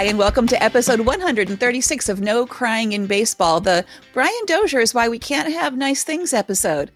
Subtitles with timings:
[0.00, 4.94] Hi, and welcome to episode 136 of No Crying in Baseball, the Brian Dozier is
[4.94, 6.90] Why We Can't Have Nice Things episode.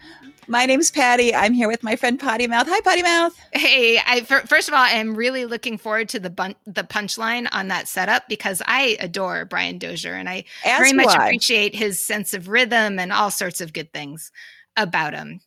[0.48, 1.35] My name's Patty.
[1.35, 2.67] I'm here with my friend Potty Mouth.
[2.67, 3.39] Hi, Potty Mouth.
[3.53, 7.68] Hey, I, first of all, I'm really looking forward to the bun- the punchline on
[7.68, 11.26] that setup because I adore Brian Dozier and I As very much I.
[11.26, 14.32] appreciate his sense of rhythm and all sorts of good things
[14.79, 15.43] about him.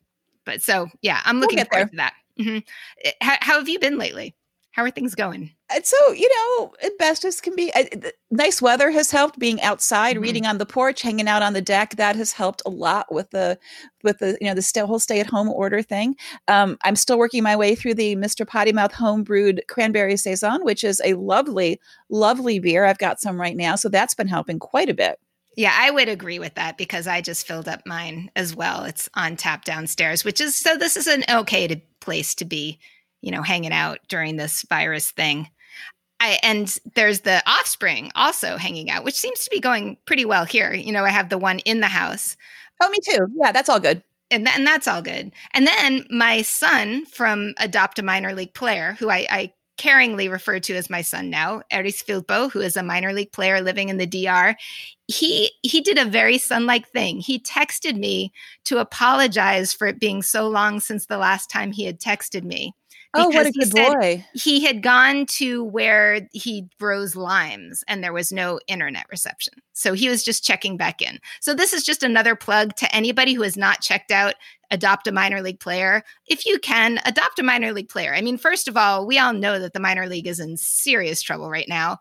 [0.46, 1.90] But so, yeah, I'm looking we'll forward there.
[1.90, 2.14] to that.
[2.40, 3.10] Mm-hmm.
[3.28, 4.36] How, how have you been lately?
[4.70, 5.54] How are things going?
[5.84, 7.72] So you know best as can be
[8.32, 10.24] nice weather has helped being outside mm-hmm.
[10.24, 13.30] reading on the porch hanging out on the deck that has helped a lot with
[13.32, 13.58] the
[14.04, 16.16] with the you know the whole stay at home order thing
[16.48, 20.64] um, i'm still working my way through the mr potty mouth home brewed cranberry saison
[20.64, 21.80] which is a lovely
[22.10, 25.20] lovely beer i've got some right now so that's been helping quite a bit
[25.58, 28.84] yeah, I would agree with that because I just filled up mine as well.
[28.84, 32.78] It's on tap downstairs, which is so this is an okay to, place to be,
[33.22, 35.50] you know, hanging out during this virus thing.
[36.20, 40.46] I, and there's the offspring also hanging out, which seems to be going pretty well
[40.46, 40.74] here.
[40.74, 42.36] You know, I have the one in the house.
[42.82, 43.28] Oh, me too.
[43.36, 44.04] Yeah, that's all good.
[44.30, 45.32] And, th- and that's all good.
[45.54, 50.60] And then my son from Adopt a Minor League Player, who I, I caringly refer
[50.60, 53.98] to as my son now, Eris Filpo, who is a minor league player living in
[53.98, 54.56] the DR.
[55.08, 57.20] He he did a very son-like thing.
[57.20, 58.34] He texted me
[58.66, 62.74] to apologize for it being so long since the last time he had texted me.
[63.14, 64.26] Oh, what a good boy.
[64.34, 69.56] He had gone to where he grows limes and there was no internet reception.
[69.74, 71.20] So he was just checking back in.
[71.40, 74.36] So this is just another plug to anybody who has not checked out
[74.72, 76.04] Adopt a Minor League Player.
[76.28, 78.14] If you can, adopt a minor league player.
[78.14, 81.22] I mean, first of all, we all know that the minor league is in serious
[81.22, 82.00] trouble right now.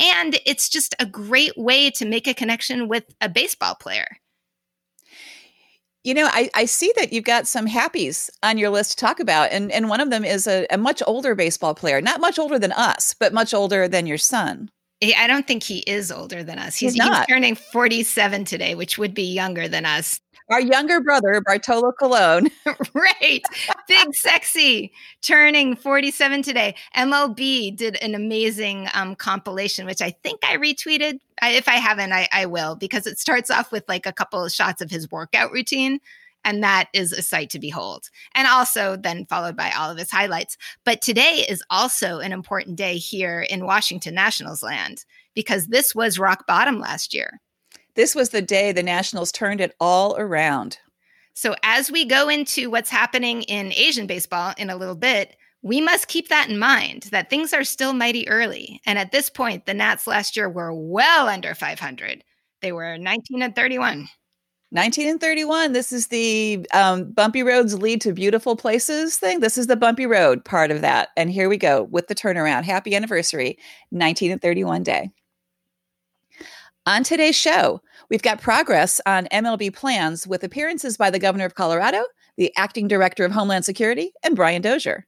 [0.00, 4.16] And it's just a great way to make a connection with a baseball player.
[6.02, 9.20] You know, I, I see that you've got some happies on your list to talk
[9.20, 12.38] about, and, and one of them is a, a much older baseball player, not much
[12.38, 14.70] older than us, but much older than your son.
[15.02, 16.76] I don't think he is older than us.
[16.76, 17.26] He's, he's not.
[17.26, 22.48] He's turning 47 today, which would be younger than us our younger brother, Bartolo Colon.
[22.94, 23.42] right.
[23.86, 26.74] Big sexy, turning 47 today.
[26.96, 31.18] MLB did an amazing um, compilation, which I think I retweeted.
[31.40, 34.44] I, if I haven't, I, I will, because it starts off with like a couple
[34.44, 36.00] of shots of his workout routine.
[36.44, 38.08] And that is a sight to behold.
[38.34, 40.56] And also then followed by all of his highlights.
[40.84, 46.18] But today is also an important day here in Washington Nationals land because this was
[46.18, 47.40] rock bottom last year.
[48.00, 50.78] This was the day the Nationals turned it all around.
[51.34, 55.82] So, as we go into what's happening in Asian baseball in a little bit, we
[55.82, 58.80] must keep that in mind that things are still mighty early.
[58.86, 62.24] And at this point, the Nats last year were well under 500.
[62.62, 64.08] They were 19 and 31.
[64.72, 65.74] 19 and 31.
[65.74, 69.40] This is the um, bumpy roads lead to beautiful places thing.
[69.40, 71.10] This is the bumpy road part of that.
[71.18, 72.64] And here we go with the turnaround.
[72.64, 73.58] Happy anniversary,
[73.90, 75.10] 19 and 31 day.
[76.90, 81.54] On today's show, we've got progress on MLB plans with appearances by the governor of
[81.54, 82.02] Colorado,
[82.36, 85.06] the acting director of Homeland Security, and Brian Dozier.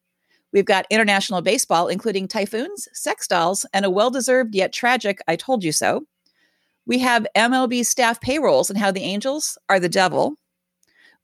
[0.53, 5.35] We've got international baseball, including typhoons, sex dolls, and a well deserved yet tragic I
[5.35, 6.07] told you so.
[6.87, 10.37] We have MLB staff payrolls and how the Angels are the devil.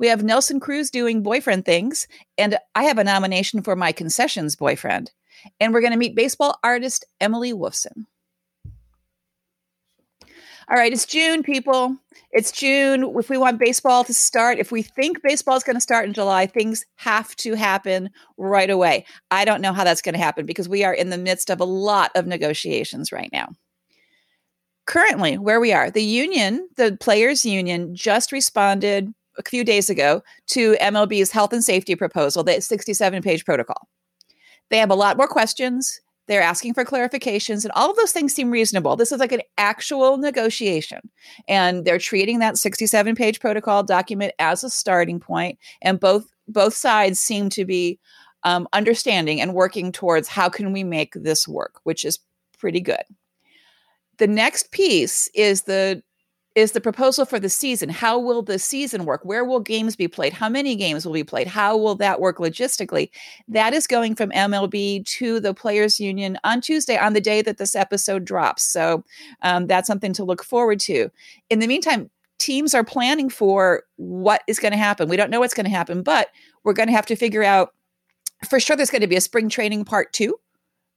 [0.00, 4.56] We have Nelson Cruz doing boyfriend things, and I have a nomination for my concessions
[4.56, 5.12] boyfriend.
[5.60, 8.06] And we're going to meet baseball artist Emily Wolfson.
[10.70, 11.96] All right, it's June, people.
[12.30, 13.14] It's June.
[13.16, 16.12] If we want baseball to start, if we think baseball is going to start in
[16.12, 19.06] July, things have to happen right away.
[19.30, 21.60] I don't know how that's going to happen because we are in the midst of
[21.60, 23.48] a lot of negotiations right now.
[24.84, 30.22] Currently, where we are, the union, the players' union, just responded a few days ago
[30.48, 33.88] to MLB's health and safety proposal, the 67 page protocol.
[34.68, 35.98] They have a lot more questions.
[36.28, 38.96] They're asking for clarifications, and all of those things seem reasonable.
[38.96, 41.00] This is like an actual negotiation,
[41.48, 45.58] and they're treating that 67 page protocol document as a starting point.
[45.82, 47.98] And both both sides seem to be
[48.44, 52.18] um, understanding and working towards how can we make this work, which is
[52.58, 53.02] pretty good.
[54.18, 56.02] The next piece is the
[56.58, 57.88] is the proposal for the season.
[57.88, 59.24] How will the season work?
[59.24, 60.32] Where will games be played?
[60.32, 61.46] How many games will be played?
[61.46, 63.10] How will that work logistically?
[63.46, 67.58] That is going from MLB to the Players Union on Tuesday, on the day that
[67.58, 68.64] this episode drops.
[68.64, 69.04] So
[69.42, 71.10] um, that's something to look forward to.
[71.48, 75.08] In the meantime, teams are planning for what is going to happen.
[75.08, 76.28] We don't know what's going to happen, but
[76.64, 77.72] we're going to have to figure out
[78.48, 80.34] for sure there's going to be a spring training part two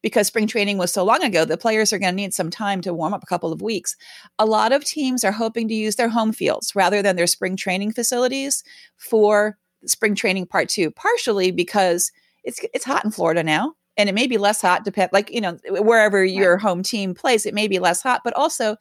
[0.02, 2.82] because spring training was so long ago, the players are going to need some time
[2.82, 3.96] to warm up a couple of weeks.
[4.40, 7.56] A lot of teams are hoping to use their home fields rather than their spring
[7.56, 8.64] training facilities
[8.98, 12.12] for spring training part two, partially because
[12.44, 13.76] it's it's hot in Florida now.
[13.98, 17.46] and it may be less hot depend like you know wherever your home team plays
[17.46, 18.76] it may be less hot but also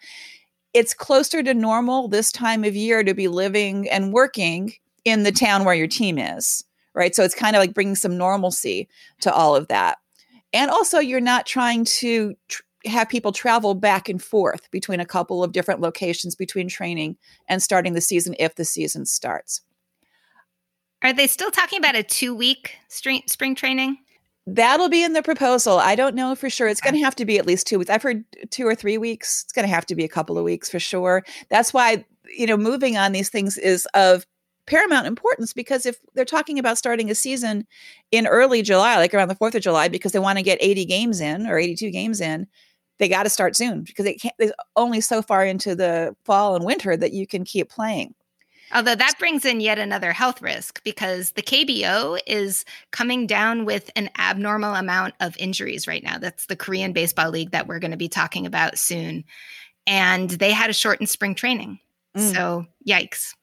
[0.72, 4.72] it's closer to normal this time of year to be living and working
[5.04, 6.64] in the town where your team is
[6.94, 8.88] right so it's kind of like bringing some normalcy
[9.20, 9.98] to all of that
[10.52, 15.06] and also you're not trying to tr- have people travel back and forth between a
[15.06, 17.16] couple of different locations between training
[17.48, 19.62] and starting the season if the season starts
[21.02, 23.98] are they still talking about a two week spring, spring training
[24.46, 25.78] That'll be in the proposal.
[25.78, 26.66] I don't know for sure.
[26.66, 27.90] It's going to have to be at least two weeks.
[27.90, 29.44] I've heard two or three weeks.
[29.44, 31.24] It's going to have to be a couple of weeks for sure.
[31.50, 32.04] That's why,
[32.36, 34.26] you know, moving on these things is of
[34.70, 37.66] paramount importance because if they're talking about starting a season
[38.12, 40.84] in early July, like around the 4th of July, because they want to get 80
[40.84, 42.46] games in or 82 games in,
[42.98, 46.54] they got to start soon because they can't, there's only so far into the fall
[46.54, 48.14] and winter that you can keep playing.
[48.72, 53.90] Although that brings in yet another health risk because the KBO is coming down with
[53.96, 56.18] an abnormal amount of injuries right now.
[56.18, 59.24] That's the Korean Baseball League that we're going to be talking about soon.
[59.88, 61.80] And they had a shortened spring training.
[62.16, 62.32] Mm.
[62.32, 63.34] So, yikes.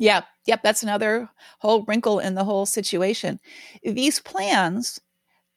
[0.00, 1.28] Yeah, yep, that's another
[1.60, 3.38] whole wrinkle in the whole situation.
[3.84, 4.98] These plans,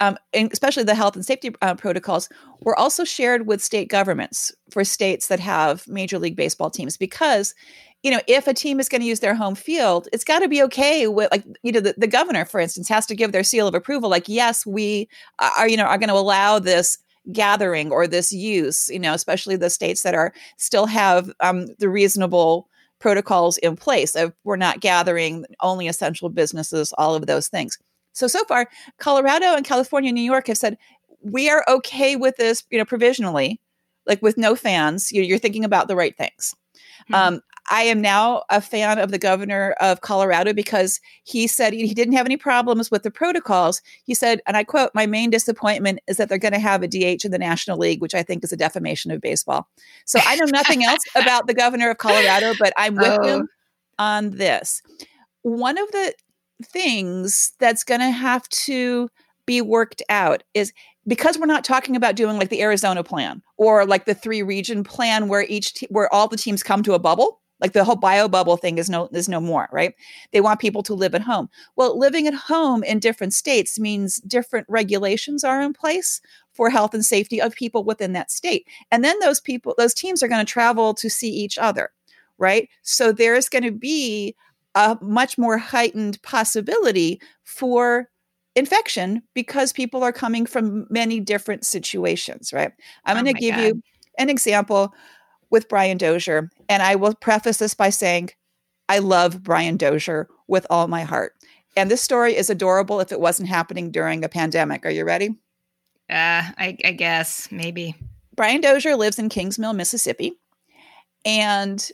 [0.02, 2.30] um, especially the health and safety uh, protocols,
[2.62, 7.56] were also shared with state governments for states that have Major League Baseball teams because
[8.04, 10.50] you know, if a team is going to use their home field, it's got to
[10.50, 13.44] be okay with like, you know, the, the governor, for instance, has to give their
[13.46, 14.10] seal of approval.
[14.10, 15.10] Like, yes, we
[15.40, 16.98] are, you know, are going to allow this
[17.32, 21.90] gathering or this use, you know, especially the states that are still have um, the
[21.90, 22.68] reasonable
[23.04, 27.78] protocols in place of we're not gathering only essential businesses, all of those things.
[28.14, 30.78] So, so far, Colorado and California, New York have said,
[31.22, 33.60] we are okay with this, you know, provisionally,
[34.08, 35.12] like with no fans.
[35.12, 36.56] You're, you're thinking about the right things.
[37.10, 37.14] Mm-hmm.
[37.14, 37.42] Um,
[37.72, 42.16] I am now a fan of the governor of Colorado because he said he didn't
[42.16, 43.82] have any problems with the protocols.
[44.04, 46.88] He said, and I quote, My main disappointment is that they're going to have a
[46.88, 49.68] DH in the National League, which I think is a defamation of baseball.
[50.06, 53.24] So I know nothing else about the governor of Colorado, but I'm with oh.
[53.24, 53.50] him
[53.98, 54.82] on this.
[55.44, 56.14] One of the
[56.64, 59.10] things that's going to have to
[59.46, 60.74] be worked out is
[61.08, 64.84] because we're not talking about doing like the Arizona plan or like the three region
[64.84, 68.28] plan where each where all the teams come to a bubble like the whole bio
[68.28, 69.96] bubble thing is no is no more, right?
[70.34, 71.50] They want people to live at home.
[71.78, 76.20] Well, living at home in different states means different regulations are in place
[76.52, 78.68] for health and safety of people within that state.
[78.92, 81.92] And then those people those teams are going to travel to see each other,
[82.38, 82.68] right?
[82.82, 84.36] So there's going to be
[84.76, 88.10] a much more heightened possibility for
[88.56, 92.72] infection because people are coming from many different situations, right?
[93.06, 93.64] I'm oh going to give God.
[93.64, 93.84] you
[94.18, 94.94] an example
[95.50, 96.50] with Brian Dozier.
[96.70, 98.30] And I will preface this by saying,
[98.90, 101.34] I love Brian Dozier with all my heart.
[101.76, 104.86] And this story is adorable if it wasn't happening during a pandemic.
[104.86, 105.30] Are you ready?
[106.10, 107.96] Uh, I, I guess, maybe.
[108.36, 110.34] Brian Dozier lives in Kingsmill, Mississippi.
[111.26, 111.90] And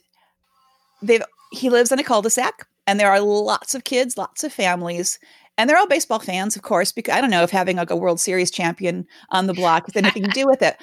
[1.02, 5.20] they've he lives in a cul-de-sac and there are lots of kids, lots of families,
[5.60, 7.96] and they're all baseball fans, of course, because I don't know if having like a
[7.96, 10.78] World Series champion on the block has anything to do with it.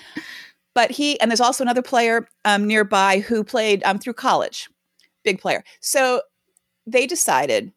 [0.74, 4.68] But he, and there's also another player um, nearby who played um, through college,
[5.24, 5.64] big player.
[5.80, 6.20] So
[6.86, 7.72] they decided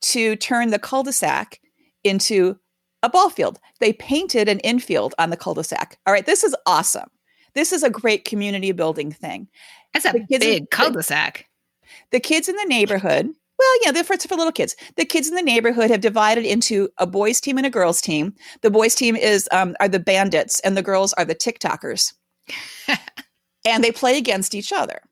[0.00, 1.60] to turn the cul de sac
[2.04, 2.58] into
[3.02, 3.60] a ball field.
[3.78, 5.98] They painted an infield on the cul de sac.
[6.06, 7.10] All right, this is awesome.
[7.54, 9.46] This is a great community building thing.
[9.92, 11.50] That's a big cul de sac.
[12.12, 13.28] The kids in the neighborhood,
[13.60, 14.74] well, yeah, they're for, for little kids.
[14.96, 18.34] The kids in the neighborhood have divided into a boys' team and a girls' team.
[18.62, 22.14] The boys' team is um, are the bandits, and the girls are the TikTokers.
[23.66, 25.02] and they play against each other.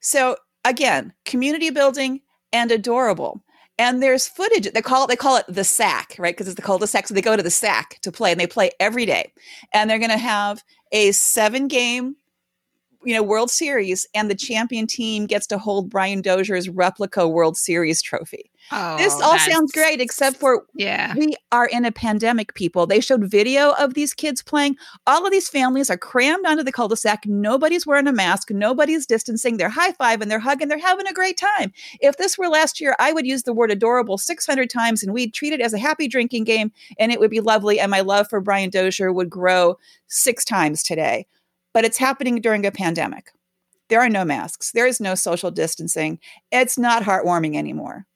[0.00, 2.20] So again, community building
[2.52, 3.42] and adorable.
[3.78, 4.70] And there's footage.
[4.70, 6.34] They call it they call it the sack, right?
[6.34, 7.08] Because it's the cul-de-sac.
[7.08, 9.32] So they go to the sack to play, and they play every day.
[9.72, 12.16] And they're going to have a seven game
[13.04, 17.56] you know World Series, and the champion team gets to hold Brian Dozier's replica World
[17.56, 18.50] Series trophy.
[18.70, 22.54] Oh, this all sounds great, except for yeah, we are in a pandemic.
[22.54, 24.76] People, they showed video of these kids playing.
[25.06, 27.24] All of these families are crammed onto the cul-de-sac.
[27.26, 28.50] Nobody's wearing a mask.
[28.50, 29.56] Nobody's distancing.
[29.56, 30.68] They're high five and they're hugging.
[30.68, 31.72] They're having a great time.
[32.00, 35.32] If this were last year, I would use the word adorable 600 times, and we'd
[35.32, 37.80] treat it as a happy drinking game, and it would be lovely.
[37.80, 39.78] And my love for Brian Dozier would grow
[40.08, 41.26] six times today
[41.72, 43.32] but it's happening during a pandemic.
[43.88, 46.18] There are no masks, there is no social distancing.
[46.52, 48.06] It's not heartwarming anymore.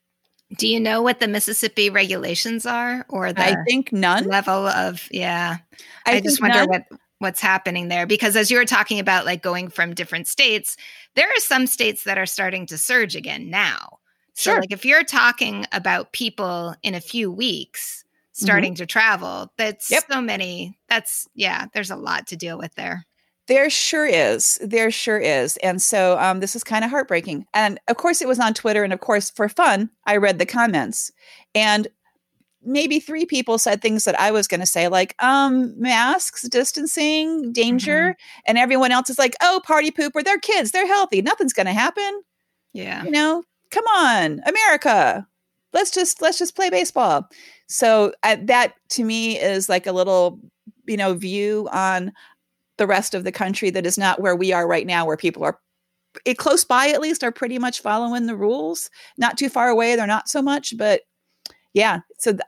[0.57, 5.07] Do you know what the Mississippi regulations are or the I think none level of
[5.11, 5.57] yeah.
[6.05, 6.69] I, I just wonder none.
[6.69, 6.85] what
[7.17, 10.77] what's happening there because as you were talking about like going from different states,
[11.15, 13.97] there are some states that are starting to surge again now.
[14.35, 14.59] So sure.
[14.59, 18.81] like if you're talking about people in a few weeks starting mm-hmm.
[18.81, 19.51] to travel.
[19.57, 20.03] That's yep.
[20.11, 20.77] so many.
[20.89, 21.67] That's yeah.
[21.73, 23.05] There's a lot to deal with there.
[23.47, 24.57] There sure is.
[24.61, 25.57] There sure is.
[25.57, 27.45] And so um, this is kind of heartbreaking.
[27.53, 28.83] And of course, it was on Twitter.
[28.83, 31.11] And of course, for fun, I read the comments.
[31.53, 31.87] And
[32.65, 37.51] maybe three people said things that I was going to say, like um, masks, distancing,
[37.51, 38.11] danger.
[38.11, 38.41] Mm-hmm.
[38.45, 40.23] And everyone else is like, oh, party pooper.
[40.23, 40.71] They're kids.
[40.71, 41.21] They're healthy.
[41.21, 42.23] Nothing's going to happen.
[42.71, 43.03] Yeah.
[43.03, 45.27] You know, come on, America.
[45.73, 47.27] Let's just let's just play baseball.
[47.67, 50.39] So uh, that to me is like a little,
[50.85, 52.13] you know, view on
[52.77, 55.43] the rest of the country that is not where we are right now, where people
[55.43, 55.59] are
[56.25, 58.89] it, close by at least are pretty much following the rules.
[59.17, 61.01] Not too far away, they're not so much, but
[61.73, 61.99] yeah.
[62.19, 62.41] So th-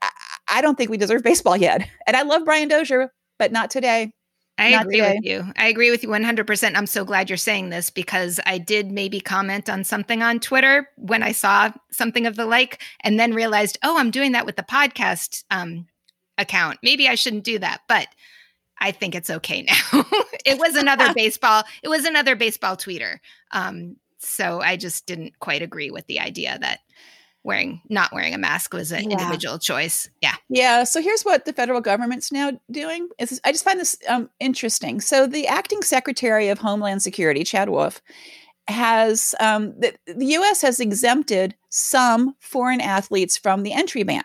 [0.48, 1.88] I don't think we deserve baseball yet.
[2.08, 4.14] And I love Brian Dozier, but not today.
[4.58, 5.16] I not agree today.
[5.16, 5.52] with you.
[5.58, 6.76] I agree with you 100%.
[6.76, 10.88] I'm so glad you're saying this because I did maybe comment on something on Twitter
[10.98, 14.56] when I saw something of the like and then realized, oh, I'm doing that with
[14.56, 15.88] the podcast um,
[16.38, 16.80] account.
[16.84, 17.82] Maybe I shouldn't do that.
[17.90, 18.08] But
[18.80, 20.06] I think it's okay now.
[20.46, 21.64] it was another baseball.
[21.84, 23.20] It was another baseball tweeter.
[23.52, 26.80] Um, so I just didn't quite agree with the idea that
[27.44, 29.18] wearing not wearing a mask was an yeah.
[29.18, 30.10] individual choice.
[30.22, 30.36] Yeah.
[30.50, 30.84] Yeah.
[30.84, 33.08] So here's what the federal government's now doing.
[33.20, 35.00] Is I just find this um, interesting.
[35.00, 38.02] So the acting secretary of Homeland Security, Chad Wolf,
[38.68, 40.64] has um, the, the U.S.
[40.64, 44.24] has exempted some foreign athletes from the entry ban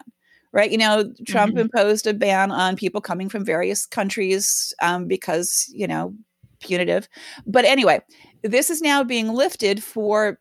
[0.53, 0.71] right?
[0.71, 1.61] You know, Trump mm-hmm.
[1.61, 6.15] imposed a ban on people coming from various countries um, because, you know,
[6.61, 7.09] punitive.
[7.47, 8.01] But anyway,
[8.43, 10.39] this is now being lifted for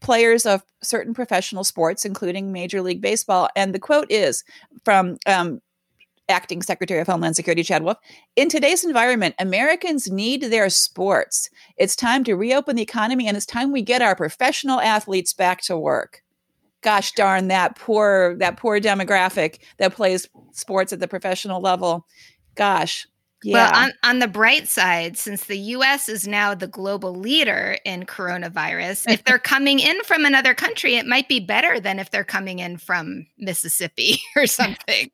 [0.00, 3.48] players of certain professional sports, including Major League Baseball.
[3.54, 4.42] And the quote is
[4.84, 5.60] from um,
[6.28, 7.98] Acting Secretary of Homeland Security Chad Wolf
[8.36, 11.50] In today's environment, Americans need their sports.
[11.76, 15.60] It's time to reopen the economy and it's time we get our professional athletes back
[15.62, 16.22] to work
[16.82, 22.06] gosh darn that poor that poor demographic that plays sports at the professional level
[22.54, 23.06] gosh
[23.42, 23.54] yeah.
[23.54, 28.04] Well, on, on the bright side, since the US is now the global leader in
[28.04, 32.22] coronavirus, if they're coming in from another country, it might be better than if they're
[32.22, 35.10] coming in from Mississippi or something.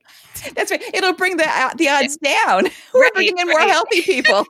[0.54, 0.82] That's right.
[0.92, 2.64] It'll bring the uh, the odds down.
[2.92, 3.58] We're right, bringing in right.
[3.60, 4.46] more healthy people.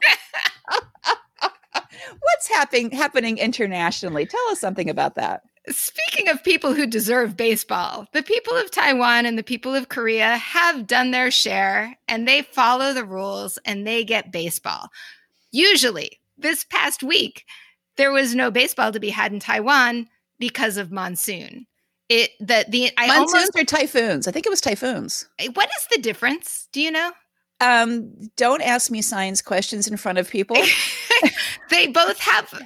[2.20, 4.24] What's happening happening internationally?
[4.24, 5.42] Tell us something about that.
[5.68, 10.36] Speaking of people who deserve baseball, the people of Taiwan and the people of Korea
[10.36, 14.88] have done their share and they follow the rules and they get baseball.
[15.50, 17.44] Usually, this past week,
[17.96, 20.08] there was no baseball to be had in Taiwan
[20.38, 21.66] because of monsoon.
[22.08, 24.28] It the the I monsoons almost, or typhoons.
[24.28, 25.28] I think it was typhoons.
[25.54, 26.68] What is the difference?
[26.72, 27.10] Do you know?
[27.60, 30.56] Um, don't ask me science questions in front of people.
[31.70, 32.62] they both have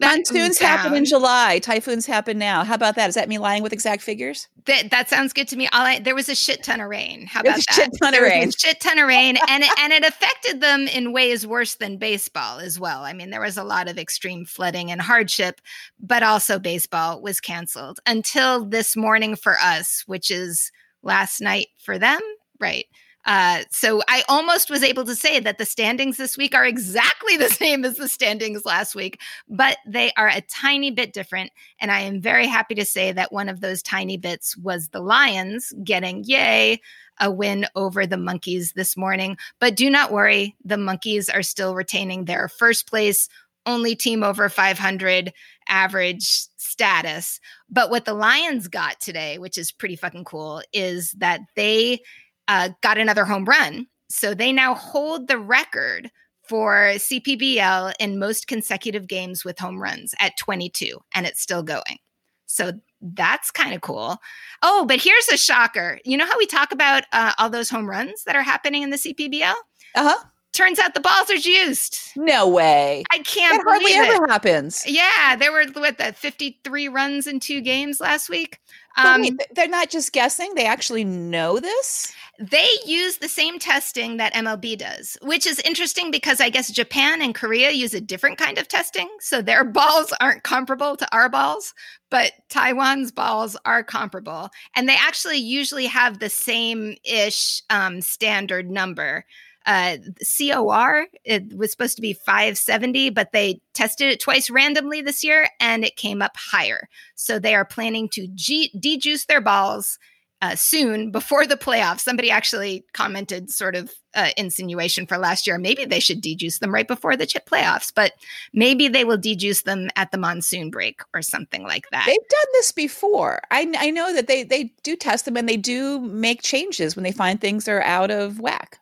[0.00, 1.58] Monsoons happen in July.
[1.58, 2.64] Typhoons happen now.
[2.64, 3.08] How about that?
[3.08, 4.48] Is that me lying with exact figures?
[4.66, 5.68] That that sounds good to me.
[5.72, 7.26] All I, there was a shit ton of rain.
[7.26, 7.74] How about that?
[7.74, 8.50] Shit ton of rain.
[8.50, 12.58] shit ton of rain, and it, and it affected them in ways worse than baseball
[12.58, 13.04] as well.
[13.04, 15.60] I mean, there was a lot of extreme flooding and hardship,
[16.00, 20.70] but also baseball was canceled until this morning for us, which is
[21.02, 22.20] last night for them.
[22.60, 22.86] Right.
[23.24, 27.36] Uh, so I almost was able to say that the standings this week are exactly
[27.38, 31.52] the same as the standings last week, but they are a tiny bit different.
[31.80, 35.00] And I am very happy to say that one of those tiny bits was the
[35.00, 36.80] Lions getting, yay,
[37.20, 39.36] a win over the Monkeys this morning.
[39.60, 43.28] But do not worry, the Monkeys are still retaining their first place,
[43.66, 45.32] only team over 500
[45.68, 47.38] average status.
[47.70, 52.00] But what the Lions got today, which is pretty fucking cool, is that they
[52.48, 53.86] uh, got another home run.
[54.08, 56.10] So they now hold the record
[56.48, 61.98] for CPBL in most consecutive games with home runs at 22, and it's still going.
[62.46, 64.18] So that's kind of cool.
[64.62, 65.98] Oh, but here's a shocker.
[66.04, 68.90] You know how we talk about uh, all those home runs that are happening in
[68.90, 69.54] the CPBL?
[69.94, 70.24] Uh huh.
[70.52, 72.12] Turns out the balls are juiced.
[72.14, 73.04] No way.
[73.10, 74.14] I can't that hardly it.
[74.14, 74.84] ever happens.
[74.86, 78.60] Yeah, there were what the 53 runs in two games last week.
[78.98, 82.12] Um, wait, they're not just guessing; they actually know this.
[82.38, 87.22] They use the same testing that MLB does, which is interesting because I guess Japan
[87.22, 89.08] and Korea use a different kind of testing.
[89.20, 91.72] So their balls aren't comparable to our balls,
[92.10, 94.50] but Taiwan's balls are comparable.
[94.76, 99.24] And they actually usually have the same ish um, standard number.
[99.66, 99.96] Uh,
[100.38, 105.48] COR, it was supposed to be 570, but they tested it twice randomly this year
[105.60, 106.88] and it came up higher.
[107.14, 109.98] So they are planning to G- dejuice their balls
[110.42, 112.00] uh, soon before the playoffs.
[112.00, 115.56] Somebody actually commented, sort of uh, insinuation for last year.
[115.56, 118.12] Maybe they should dejuice them right before the chip playoffs, but
[118.52, 122.06] maybe they will dejuice them at the monsoon break or something like that.
[122.06, 123.40] They've done this before.
[123.52, 127.04] I, I know that they they do test them and they do make changes when
[127.04, 128.80] they find things are out of whack.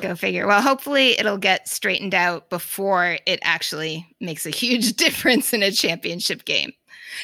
[0.00, 0.46] Go figure.
[0.46, 5.70] Well, hopefully it'll get straightened out before it actually makes a huge difference in a
[5.70, 6.72] championship game.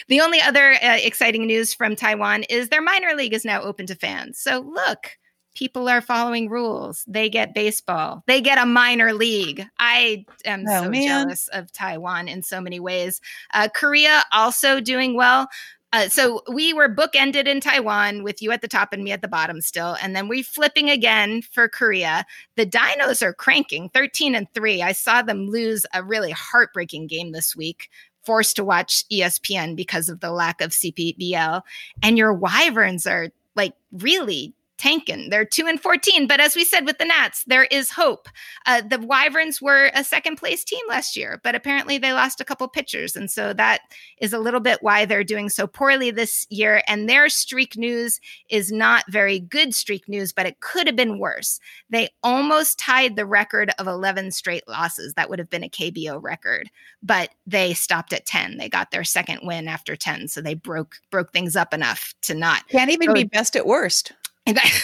[0.09, 3.87] The only other uh, exciting news from Taiwan is their minor league is now open
[3.87, 4.39] to fans.
[4.39, 5.19] So look,
[5.55, 7.05] people are following rules.
[7.07, 8.23] They get baseball.
[8.27, 9.67] They get a minor league.
[9.79, 11.07] I am oh, so man.
[11.07, 13.21] jealous of Taiwan in so many ways.
[13.53, 15.49] Uh, Korea also doing well.
[15.93, 19.23] Uh, so we were bookended in Taiwan with you at the top and me at
[19.23, 22.25] the bottom still, and then we flipping again for Korea.
[22.55, 24.83] The Dinos are cranking, thirteen and three.
[24.83, 27.91] I saw them lose a really heartbreaking game this week
[28.23, 31.63] forced to watch ESPN because of the lack of CPBL.
[32.03, 35.29] And your Wyverns are like really tanking.
[35.29, 36.27] They're two and 14.
[36.27, 38.29] But as we said with the Nats, there is hope.
[38.65, 42.45] Uh, the Wyverns were a second place team last year, but apparently they lost a
[42.47, 43.15] couple pitchers.
[43.15, 43.83] And so that
[44.19, 46.83] is a little bit why they're doing so poorly this year.
[46.89, 51.19] And their streak news is not very good streak news, but it could have been
[51.19, 51.61] worse.
[51.91, 55.13] They almost tied the record of 11 straight losses.
[55.13, 56.71] That would have been a KBO record,
[57.03, 58.57] but they stopped at 10.
[58.57, 60.29] They got their second win after 10.
[60.29, 62.67] So they broke broke things up enough to not.
[62.69, 64.13] Can't even be best at worst.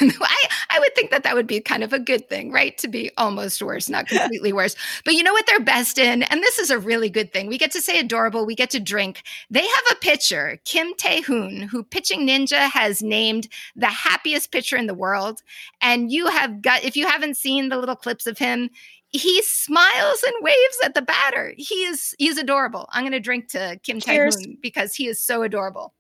[0.01, 2.77] And I, I would think that that would be kind of a good thing, right?
[2.79, 4.77] To be almost worse, not completely worse.
[5.05, 6.23] But you know what they're best in?
[6.25, 7.47] And this is a really good thing.
[7.47, 8.47] We get to say adorable.
[8.47, 9.23] We get to drink.
[9.51, 14.77] They have a pitcher, Kim Tae Hoon, who Pitching Ninja has named the happiest pitcher
[14.77, 15.43] in the world.
[15.81, 18.71] And you have got, if you haven't seen the little clips of him,
[19.11, 21.55] he smiles and waves at the batter.
[21.57, 22.89] He is he's adorable.
[22.93, 25.95] I'm going to drink to Kim Tae Hoon because he is so adorable.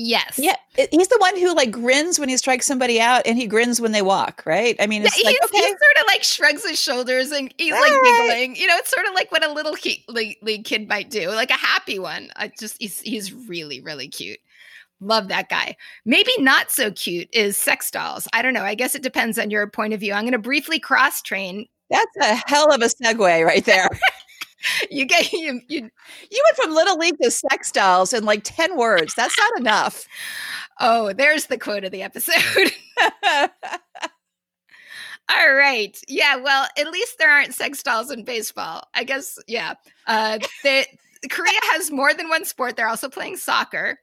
[0.00, 0.38] Yes.
[0.38, 0.54] Yeah.
[0.92, 3.90] He's the one who like grins when he strikes somebody out and he grins when
[3.90, 4.76] they walk, right?
[4.78, 5.58] I mean, it's yeah, like, okay.
[5.58, 8.28] he sort of like shrugs his shoulders and he's All like right.
[8.28, 8.54] giggling.
[8.54, 11.30] You know, it's sort of like what a little he- league, league kid might do,
[11.30, 12.30] like a happy one.
[12.36, 14.38] I just, he's, he's really, really cute.
[15.00, 15.76] Love that guy.
[16.04, 18.28] Maybe not so cute is sex dolls.
[18.32, 18.62] I don't know.
[18.62, 20.12] I guess it depends on your point of view.
[20.12, 21.66] I'm going to briefly cross train.
[21.90, 23.88] That's a hell of a segue right there.
[24.90, 25.90] you get you, you
[26.30, 29.14] you went from little league to sex dolls in like 10 words.
[29.14, 30.06] That's not enough.
[30.80, 32.72] Oh there's the quote of the episode.
[35.30, 35.98] All right.
[36.08, 38.84] Yeah well at least there aren't sex dolls in baseball.
[38.94, 39.74] I guess yeah.
[40.06, 40.86] Uh they,
[41.30, 42.76] korea has more than one sport.
[42.76, 43.98] They're also playing soccer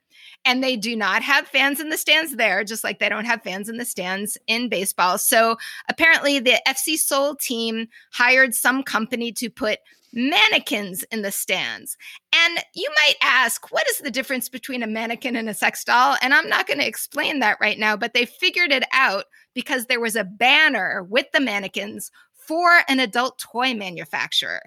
[0.46, 3.42] and they do not have fans in the stands there, just like they don't have
[3.42, 5.18] fans in the stands in baseball.
[5.18, 5.58] So
[5.90, 9.80] apparently, the FC Seoul team hired some company to put
[10.16, 11.98] mannequins in the stands.
[12.34, 16.16] And you might ask, what is the difference between a mannequin and a sex doll?
[16.22, 19.86] And I'm not going to explain that right now, but they figured it out because
[19.86, 24.62] there was a banner with the mannequins for an adult toy manufacturer.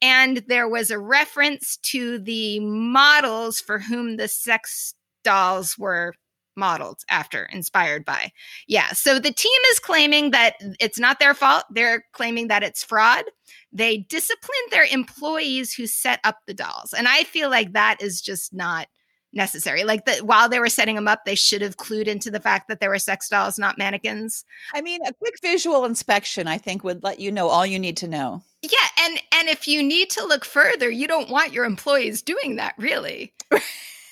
[0.00, 6.14] And there was a reference to the models for whom the sex dolls were
[6.56, 8.32] modeled after, inspired by.
[8.66, 8.88] Yeah.
[8.92, 11.64] So the team is claiming that it's not their fault.
[11.70, 13.24] They're claiming that it's fraud.
[13.72, 16.94] They disciplined their employees who set up the dolls.
[16.96, 18.86] And I feel like that is just not
[19.34, 19.84] necessary.
[19.84, 22.68] Like that while they were setting them up, they should have clued into the fact
[22.68, 24.44] that they were sex dolls, not mannequins.
[24.72, 27.96] I mean, a quick visual inspection, I think, would let you know all you need
[27.98, 28.42] to know.
[28.62, 32.56] Yeah, and and if you need to look further, you don't want your employees doing
[32.56, 33.34] that, really.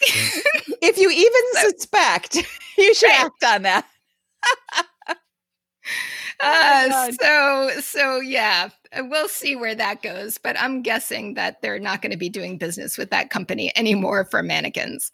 [0.83, 2.37] if you even suspect,
[2.79, 3.25] you should right.
[3.25, 3.87] act on that.
[6.41, 10.38] uh, so so yeah, we'll see where that goes.
[10.38, 14.25] But I'm guessing that they're not going to be doing business with that company anymore
[14.25, 15.12] for mannequins.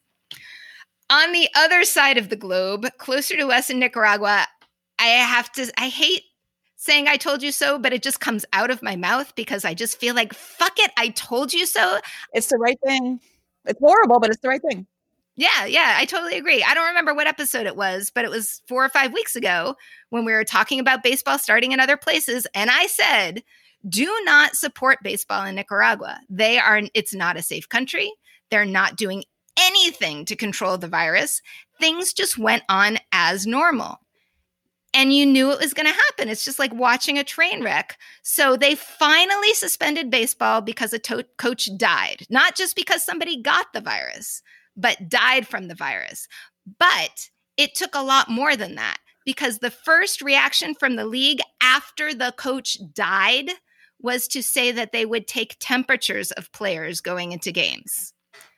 [1.10, 4.46] On the other side of the globe, closer to us in Nicaragua,
[4.98, 5.70] I have to.
[5.78, 6.22] I hate
[6.76, 9.74] saying I told you so, but it just comes out of my mouth because I
[9.74, 11.98] just feel like, fuck it, I told you so.
[12.32, 13.20] It's the right thing.
[13.68, 14.86] It's horrible, but it's the right thing.
[15.36, 16.64] Yeah, yeah, I totally agree.
[16.64, 19.76] I don't remember what episode it was, but it was four or five weeks ago
[20.10, 22.44] when we were talking about baseball starting in other places.
[22.54, 23.44] And I said,
[23.88, 26.18] do not support baseball in Nicaragua.
[26.28, 28.10] They are, it's not a safe country.
[28.50, 29.22] They're not doing
[29.56, 31.40] anything to control the virus.
[31.78, 34.00] Things just went on as normal.
[34.94, 36.28] And you knew it was going to happen.
[36.28, 37.98] It's just like watching a train wreck.
[38.22, 43.72] So they finally suspended baseball because a to- coach died, not just because somebody got
[43.72, 44.42] the virus
[44.78, 46.28] but died from the virus.
[46.78, 51.40] But it took a lot more than that because the first reaction from the league
[51.60, 53.50] after the coach died
[54.00, 58.14] was to say that they would take temperatures of players going into games.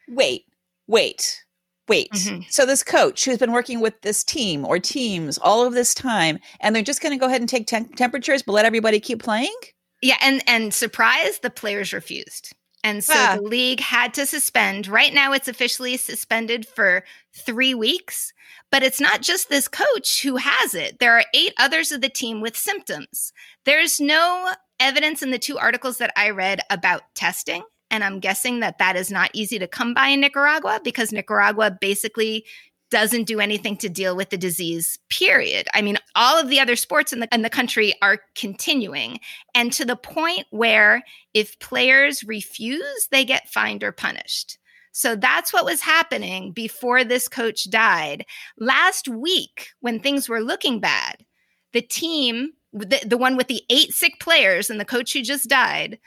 [0.06, 0.44] Wait,
[0.86, 1.42] wait.
[1.90, 2.10] Wait.
[2.12, 2.42] Mm-hmm.
[2.48, 6.38] So this coach who's been working with this team or teams all of this time,
[6.60, 9.54] and they're just going to go ahead and take temperatures, but let everybody keep playing?
[10.00, 12.54] Yeah, and and surprise, the players refused.
[12.82, 13.36] And so ah.
[13.36, 14.88] the league had to suspend.
[14.88, 18.32] Right now, it's officially suspended for three weeks.
[18.70, 21.00] But it's not just this coach who has it.
[21.00, 23.32] There are eight others of the team with symptoms.
[23.64, 27.64] There's no evidence in the two articles that I read about testing.
[27.90, 31.76] And I'm guessing that that is not easy to come by in Nicaragua because Nicaragua
[31.80, 32.44] basically
[32.90, 35.68] doesn't do anything to deal with the disease, period.
[35.74, 39.20] I mean, all of the other sports in the, in the country are continuing.
[39.54, 44.58] And to the point where if players refuse, they get fined or punished.
[44.92, 48.26] So that's what was happening before this coach died.
[48.58, 51.24] Last week, when things were looking bad,
[51.72, 55.48] the team, the, the one with the eight sick players and the coach who just
[55.48, 56.00] died,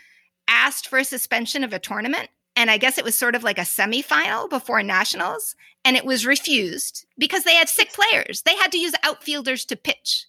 [0.54, 3.58] asked for a suspension of a tournament and I guess it was sort of like
[3.58, 8.44] a semifinal before nationals, and it was refused because they had sick players.
[8.44, 10.26] They had to use outfielders to pitch.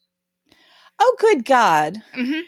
[0.99, 2.03] Oh, good God!
[2.17, 2.41] Mm-hmm.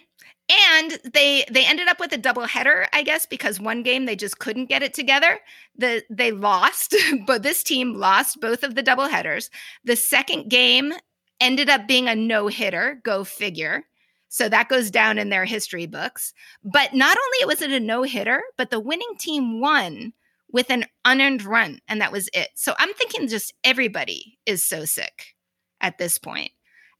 [0.70, 4.16] And they they ended up with a double header, I guess, because one game they
[4.16, 5.40] just couldn't get it together.
[5.76, 6.94] The they lost,
[7.26, 9.50] but this team lost both of the double headers.
[9.84, 10.94] The second game
[11.40, 13.00] ended up being a no hitter.
[13.02, 13.84] Go figure.
[14.28, 16.34] So that goes down in their history books.
[16.64, 20.12] But not only was it a no hitter, but the winning team won
[20.52, 22.48] with an unearned run, and that was it.
[22.54, 25.34] So I'm thinking just everybody is so sick
[25.80, 26.50] at this point.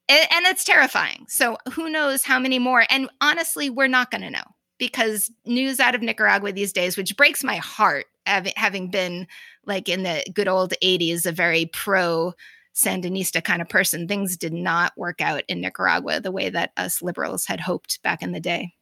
[0.09, 1.27] And it's terrifying.
[1.29, 2.87] So who knows how many more?
[2.91, 4.45] And honestly, we're not going to know
[4.79, 9.27] because news out of Nicaragua these days, which breaks my heart, having been
[9.65, 12.35] like in the good old 80s, a very pro
[12.77, 17.01] Sandinista kind of person, things did not work out in Nicaragua the way that us
[17.01, 18.75] liberals had hoped back in the day.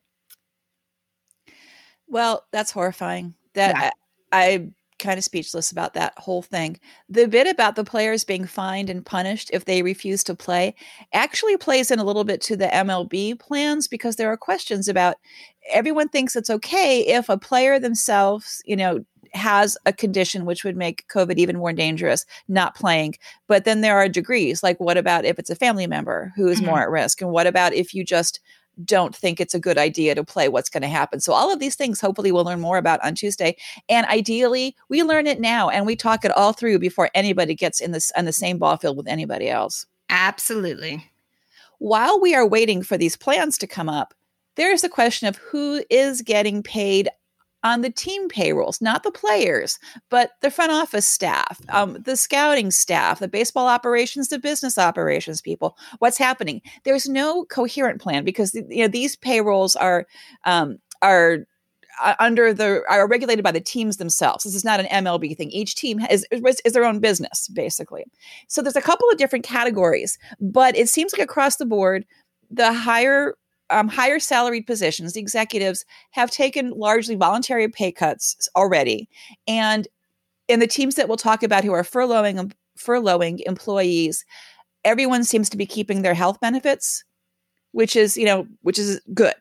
[2.08, 3.34] Well, that's horrifying.
[3.54, 3.90] That yeah.
[4.32, 6.78] I, I'm kind of speechless about that whole thing.
[7.08, 10.74] The bit about the players being fined and punished if they refuse to play
[11.12, 15.16] actually plays in a little bit to the MLB plans because there are questions about
[15.72, 19.04] everyone thinks it's okay if a player themselves, you know,
[19.34, 23.16] has a condition which would make COVID even more dangerous, not playing.
[23.46, 24.62] But then there are degrees.
[24.62, 26.70] Like, what about if it's a family member who is mm-hmm.
[26.70, 27.20] more at risk?
[27.20, 28.40] And what about if you just
[28.84, 31.20] don't think it's a good idea to play what's going to happen.
[31.20, 33.56] So all of these things hopefully we'll learn more about on Tuesday.
[33.88, 37.80] And ideally, we learn it now and we talk it all through before anybody gets
[37.80, 39.86] in this on the same ball field with anybody else.
[40.08, 41.08] Absolutely.
[41.78, 44.14] While we are waiting for these plans to come up,
[44.56, 47.08] there's the question of who is getting paid
[47.64, 49.78] on the team payrolls, not the players,
[50.10, 55.40] but the front office staff, um, the scouting staff, the baseball operations, the business operations
[55.40, 55.76] people.
[55.98, 56.60] What's happening?
[56.84, 60.06] There's no coherent plan because you know these payrolls are
[60.44, 61.38] um, are
[62.02, 64.44] uh, under the are regulated by the teams themselves.
[64.44, 65.50] This is not an MLB thing.
[65.50, 68.04] Each team is, is, is their own business basically.
[68.48, 72.04] So there's a couple of different categories, but it seems like across the board,
[72.50, 73.34] the higher
[73.70, 79.08] um, higher salaried positions, the executives have taken largely voluntary pay cuts already.
[79.46, 79.88] And
[80.48, 84.24] in the teams that we'll talk about who are furloughing furloughing employees,
[84.84, 87.04] everyone seems to be keeping their health benefits,
[87.72, 89.34] which is, you know, which is good.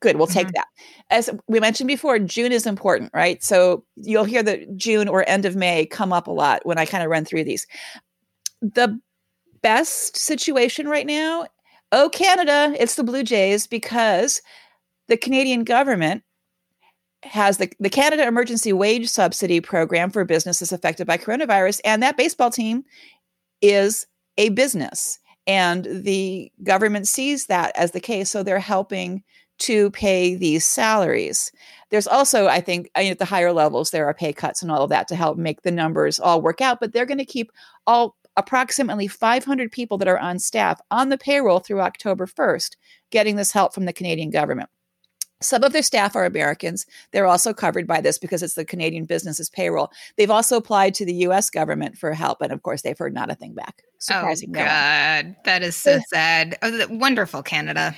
[0.00, 0.54] Good, we'll take mm-hmm.
[0.54, 0.66] that.
[1.10, 3.42] As we mentioned before, June is important, right?
[3.42, 6.86] So you'll hear the June or end of May come up a lot when I
[6.86, 7.66] kind of run through these.
[8.62, 9.00] The
[9.60, 11.46] best situation right now
[11.92, 14.42] oh, Canada, it's the Blue Jays because
[15.08, 16.22] the Canadian government
[17.24, 21.80] has the, the Canada Emergency Wage Subsidy Program for businesses affected by coronavirus.
[21.84, 22.84] And that baseball team
[23.60, 25.18] is a business.
[25.46, 28.30] And the government sees that as the case.
[28.30, 29.24] So they're helping
[29.60, 31.50] to pay these salaries.
[31.90, 34.84] There's also, I think, uh, at the higher levels, there are pay cuts and all
[34.84, 36.78] of that to help make the numbers all work out.
[36.78, 37.50] But they're going to keep
[37.86, 42.76] all approximately 500 people that are on staff on the payroll through October 1st
[43.10, 44.70] getting this help from the Canadian government.
[45.40, 46.84] Some of their staff are Americans.
[47.12, 49.92] They're also covered by this because it's the Canadian business's payroll.
[50.16, 51.48] They've also applied to the U.S.
[51.48, 53.82] government for help, and of course, they've heard not a thing back.
[53.98, 54.50] Surprising.
[54.50, 56.58] Oh God, that is so sad.
[56.62, 57.94] Oh, wonderful, Canada.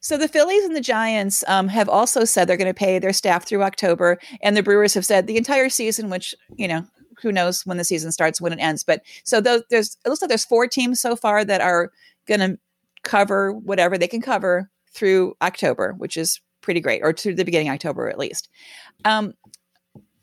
[0.00, 3.12] So the Phillies and the Giants um, have also said they're going to pay their
[3.12, 6.84] staff through October, and the Brewers have said the entire season, which you know
[7.20, 8.84] who knows when the season starts, when it ends.
[8.84, 11.90] But so those, there's it looks like there's four teams so far that are
[12.26, 12.58] going to
[13.02, 17.68] cover whatever they can cover through October, which is pretty great, or to the beginning
[17.68, 18.48] of October at least.
[19.04, 19.34] Um,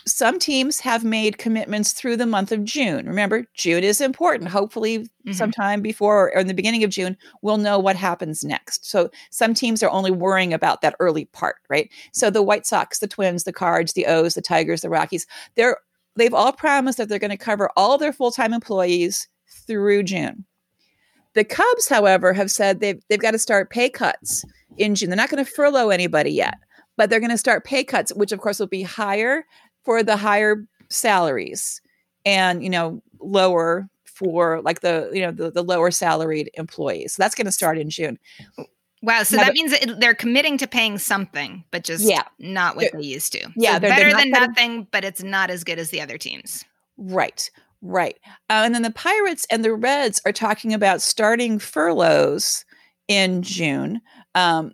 [0.06, 3.08] some teams have made commitments through the month of June.
[3.08, 4.50] Remember, June is important.
[4.50, 5.32] Hopefully, mm-hmm.
[5.32, 8.90] sometime before or in the beginning of June, we'll know what happens next.
[8.90, 11.90] So, some teams are only worrying about that early part, right?
[12.12, 15.26] So, the White Sox, the Twins, the Cards, the O's, the Tigers, the Rockies,
[15.56, 15.78] they're
[16.16, 20.46] they've all promised that they're going to cover all their full-time employees through June.
[21.34, 24.46] The Cubs, however, have said they've they've got to start pay cuts
[24.78, 25.10] in June.
[25.10, 26.60] They're not going to furlough anybody yet,
[26.96, 29.44] but they're going to start pay cuts, which of course will be higher
[29.84, 31.82] for the higher salaries
[32.26, 37.14] and you know lower for like the you know the, the lower salaried employees.
[37.14, 38.20] So that's going to start in June.
[39.04, 42.78] Wow, so now, that means that they're committing to paying something, but just yeah, not
[42.78, 43.50] what they used to.
[43.58, 46.18] Yeah, so they're, better they're than nothing, but it's not as good as the other
[46.18, 46.64] teams.
[46.98, 48.18] Right, right.
[48.50, 52.64] Uh, and then the Pirates and the Reds are talking about starting furloughs
[53.10, 54.00] in June.
[54.36, 54.72] Um,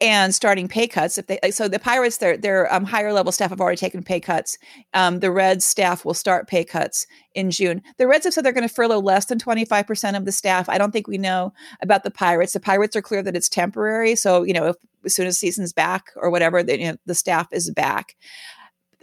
[0.00, 3.50] and starting pay cuts if they so the pirates their their um, higher level staff
[3.50, 4.58] have already taken pay cuts.
[4.92, 7.82] Um, the reds staff will start pay cuts in june.
[7.96, 10.68] The reds have said they're going to furlough less than 25% of the staff.
[10.68, 12.52] I don't think we know about the pirates.
[12.52, 15.72] The pirates are clear that it's temporary so you know if, as soon as season's
[15.72, 18.16] back or whatever the, you know, the staff is back.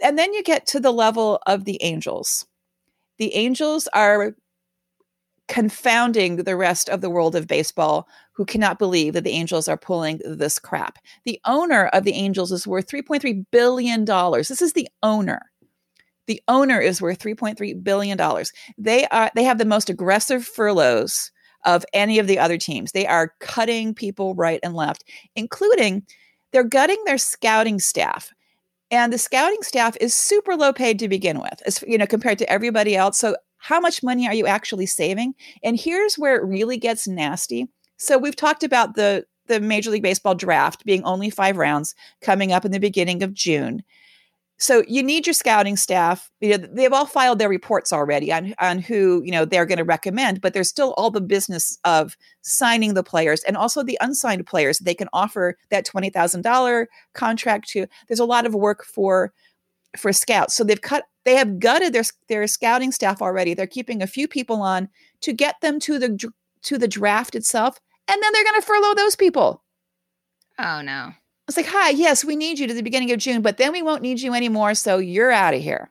[0.02, 2.46] And then you get to the level of the angels.
[3.18, 4.34] The angels are
[5.48, 9.76] confounding the rest of the world of baseball who cannot believe that the Angels are
[9.76, 10.98] pulling this crap.
[11.24, 14.04] The owner of the Angels is worth $3.3 billion.
[14.04, 15.40] This is the owner.
[16.26, 18.18] The owner is worth $3.3 billion.
[18.78, 21.30] They are they have the most aggressive furloughs
[21.64, 22.92] of any of the other teams.
[22.92, 25.04] They are cutting people right and left,
[25.36, 26.02] including
[26.52, 28.32] they're gutting their scouting staff.
[28.90, 32.38] And the scouting staff is super low paid to begin with, as you know, compared
[32.38, 33.18] to everybody else.
[33.18, 35.34] So how much money are you actually saving?
[35.62, 37.68] And here's where it really gets nasty.
[38.04, 42.50] So we've talked about the the Major League Baseball draft being only 5 rounds coming
[42.50, 43.82] up in the beginning of June.
[44.56, 46.30] So you need your scouting staff.
[46.40, 49.78] You know, they've all filed their reports already on on who you know they're going
[49.78, 53.98] to recommend, but there's still all the business of signing the players and also the
[54.00, 54.78] unsigned players.
[54.78, 57.86] They can offer that twenty thousand dollar contract to.
[58.06, 59.32] There's a lot of work for
[59.96, 60.54] for scouts.
[60.54, 63.54] So they've cut they have gutted their their scouting staff already.
[63.54, 64.88] They're keeping a few people on
[65.22, 66.32] to get them to the
[66.64, 69.62] to the draft itself, and then they're going to furlough those people.
[70.58, 71.12] Oh no.
[71.48, 73.82] It's like, "Hi, yes, we need you to the beginning of June, but then we
[73.82, 75.90] won't need you anymore, so you're out of here."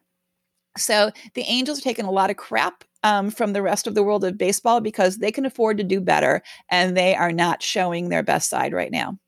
[0.77, 4.01] So the Angels are taking a lot of crap um, from the rest of the
[4.01, 8.09] world of baseball because they can afford to do better, and they are not showing
[8.09, 9.19] their best side right now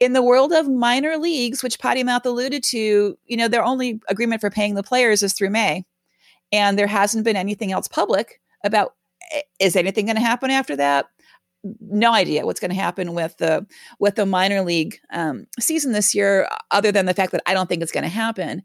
[0.00, 4.00] in the world of minor leagues, which Potty Mouth alluded to, you know, their only
[4.08, 5.84] agreement for paying the players is through May.
[6.52, 8.94] And there hasn't been anything else public about
[9.58, 11.06] is anything going to happen after that?
[11.64, 13.66] No idea what's going to happen with the
[13.98, 17.68] with the minor league um, season this year, other than the fact that I don't
[17.68, 18.62] think it's going to happen.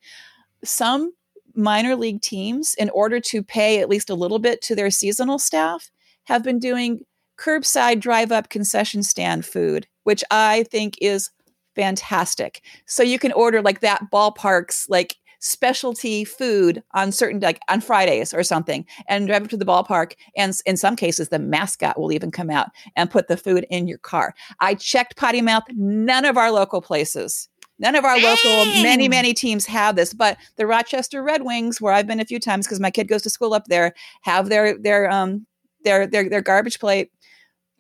[0.63, 1.13] Some
[1.55, 5.39] minor league teams, in order to pay at least a little bit to their seasonal
[5.39, 5.91] staff,
[6.25, 7.01] have been doing
[7.37, 11.31] curbside drive up concession stand food, which I think is
[11.75, 12.61] fantastic.
[12.85, 18.33] So you can order like that ballpark's like specialty food on certain like on Fridays
[18.33, 22.13] or something and drive up to the ballpark and in some cases the mascot will
[22.13, 24.33] even come out and put the food in your car.
[24.61, 28.23] I checked potty mouth none of our local places None of our Dang.
[28.23, 32.25] local, many, many teams have this, but the Rochester Red Wings, where I've been a
[32.25, 35.45] few times because my kid goes to school up there, have their their um
[35.83, 37.11] their their their garbage plate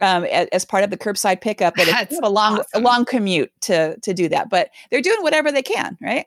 [0.01, 2.65] um, as part of the curbside pickup, but it's a long awesome.
[2.73, 4.49] a long commute to to do that.
[4.49, 6.25] But they're doing whatever they can, right?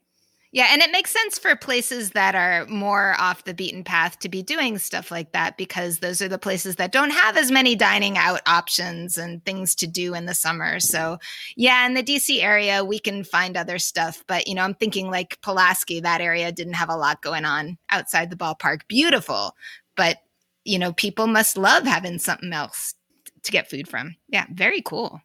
[0.57, 4.31] Yeah, and it makes sense for places that are more off the beaten path to
[4.31, 7.77] be doing stuff like that because those are the places that don't have as many
[7.77, 10.81] dining out options and things to do in the summer.
[10.81, 11.19] So,
[11.59, 14.25] yeah, in the DC area, we can find other stuff.
[14.27, 17.77] But, you know, I'm thinking like Pulaski, that area didn't have a lot going on
[17.90, 18.88] outside the ballpark.
[18.88, 19.55] Beautiful.
[19.95, 20.16] But,
[20.64, 22.95] you know, people must love having something else
[23.42, 24.16] to get food from.
[24.31, 25.21] Yeah, very cool.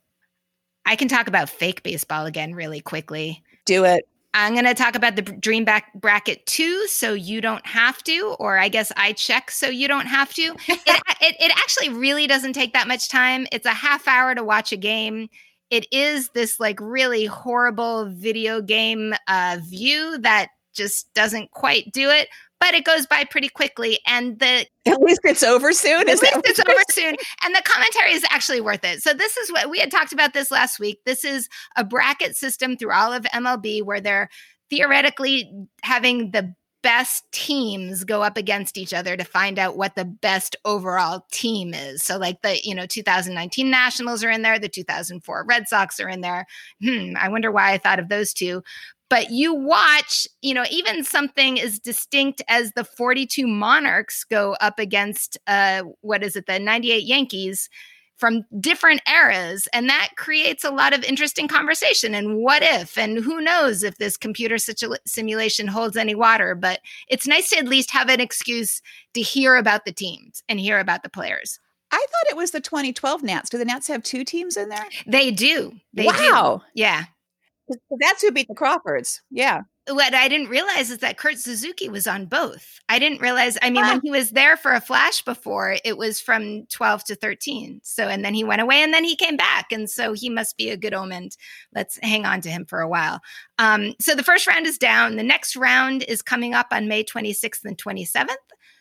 [0.86, 3.42] I can talk about fake baseball again really quickly.
[3.66, 4.04] Do it.
[4.34, 8.36] I'm going to talk about the dream back bracket too, so you don't have to,
[8.40, 10.42] or I guess I check so you don't have to.
[10.42, 10.58] it,
[11.22, 13.46] it, it actually really doesn't take that much time.
[13.52, 15.30] It's a half hour to watch a game.
[15.70, 22.10] It is this like really horrible video game uh, view that just doesn't quite do
[22.10, 22.30] it,
[22.62, 24.00] but it goes by pretty quickly.
[24.08, 26.08] And the at least it's over soon.
[26.08, 29.02] At least it's over soon, and the commentary is actually worth it.
[29.02, 31.00] So this is what we had talked about this last week.
[31.06, 34.30] This is a bracket system through all of MLB where they're
[34.70, 35.52] theoretically
[35.84, 40.56] having the best teams go up against each other to find out what the best
[40.66, 42.04] overall team is.
[42.04, 46.10] So like the, you know, 2019 Nationals are in there, the 2004 Red Sox are
[46.10, 46.48] in there.
[46.84, 48.64] Hmm, I wonder why I thought of those two
[49.12, 54.80] but you watch, you know, even something as distinct as the 42 Monarchs go up
[54.80, 57.70] against uh what is it, the 98 Yankees
[58.16, 59.68] from different eras.
[59.74, 62.16] And that creates a lot of interesting conversation.
[62.16, 66.80] And what if, and who knows if this computer situ- simulation holds any water, but
[67.10, 68.82] it's nice to at least have an excuse
[69.16, 71.60] to hear about the teams and hear about the players.
[71.92, 73.50] I thought it was the 2012 Nats.
[73.50, 74.86] Do the Nats have two teams in there?
[75.06, 75.74] They do.
[75.94, 76.62] They wow.
[76.64, 76.66] Do.
[76.76, 77.06] Yeah.
[78.00, 79.22] That's who beat the Crawfords.
[79.30, 82.80] Yeah what I didn't realize is that Kurt Suzuki was on both.
[82.88, 83.58] I didn't realize.
[83.62, 87.16] I mean, when he was there for a flash before, it was from 12 to
[87.16, 87.82] 13.
[87.84, 89.72] So, and then he went away and then he came back.
[89.72, 91.30] And so he must be a good omen.
[91.74, 93.22] Let's hang on to him for a while.
[93.58, 95.16] Um, so the first round is down.
[95.16, 98.36] The next round is coming up on May 26th and 27th.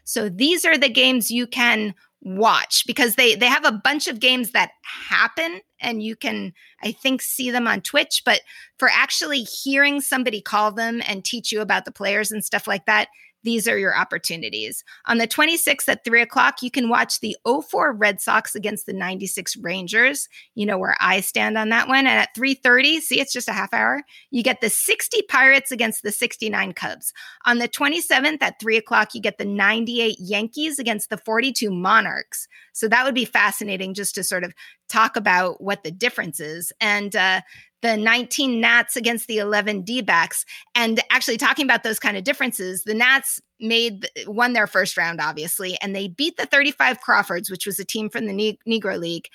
[0.04, 4.20] So these are the games you can watch because they they have a bunch of
[4.20, 8.40] games that happen and you can i think see them on twitch but
[8.78, 12.86] for actually hearing somebody call them and teach you about the players and stuff like
[12.86, 13.08] that
[13.42, 14.84] these are your opportunities.
[15.06, 18.92] On the 26th at 3 o'clock, you can watch the 04 Red Sox against the
[18.92, 20.28] 96 Rangers.
[20.54, 22.06] You know where I stand on that one.
[22.06, 26.02] And at 3.30, see, it's just a half hour, you get the 60 Pirates against
[26.02, 27.12] the 69 Cubs.
[27.46, 32.46] On the 27th at 3 o'clock, you get the 98 Yankees against the 42 Monarchs.
[32.72, 34.52] So that would be fascinating just to sort of
[34.88, 36.72] talk about what the difference is.
[36.80, 37.40] And uh,
[37.82, 40.44] the 19 Nats against the 11 D backs.
[40.74, 45.20] And actually, talking about those kind of differences, the Nats made won their first round,
[45.20, 48.98] obviously, and they beat the 35 Crawfords, which was a team from the ne- Negro
[48.98, 49.28] League.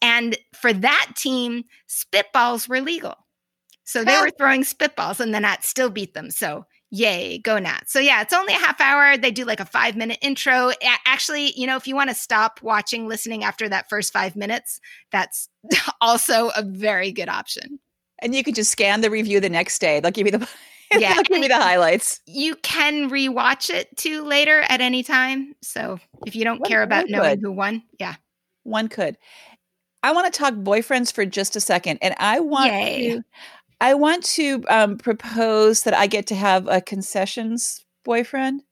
[0.00, 3.14] And for that team, spitballs were legal.
[3.84, 6.30] So they were throwing spitballs, and the Nats still beat them.
[6.30, 7.90] So yay, go Nats.
[7.90, 9.16] So yeah, it's only a half hour.
[9.16, 10.70] They do like a five minute intro.
[11.06, 14.78] Actually, you know, if you want to stop watching, listening after that first five minutes,
[15.10, 15.48] that's
[16.00, 17.80] also a very good option.
[18.20, 19.98] And you can just scan the review the next day.
[19.98, 20.48] They'll give you the
[20.92, 22.20] yeah, they'll give me the highlights.
[22.26, 25.54] You can rewatch it too later at any time.
[25.62, 28.16] So if you don't one, care about knowing who won, yeah,
[28.64, 29.16] one could.
[30.04, 33.10] I want to talk boyfriends for just a second, and I want Yay.
[33.10, 33.22] to.
[33.82, 38.62] I want to um, propose that I get to have a concessions boyfriend.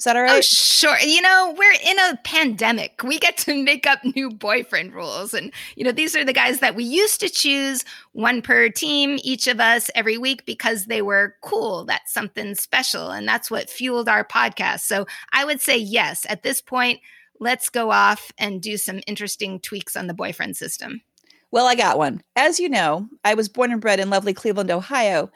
[0.00, 0.38] Is that all oh.
[0.38, 0.98] Oh, sure.
[0.98, 3.00] You know, we're in a pandemic.
[3.04, 5.34] We get to make up new boyfriend rules.
[5.34, 9.20] And, you know, these are the guys that we used to choose one per team,
[9.22, 11.84] each of us every week because they were cool.
[11.84, 13.12] That's something special.
[13.12, 14.80] And that's what fueled our podcast.
[14.80, 16.26] So I would say yes.
[16.28, 16.98] At this point,
[17.38, 21.02] let's go off and do some interesting tweaks on the boyfriend system.
[21.50, 22.22] Well, I got one.
[22.34, 25.30] As you know, I was born and bred in lovely Cleveland, Ohio.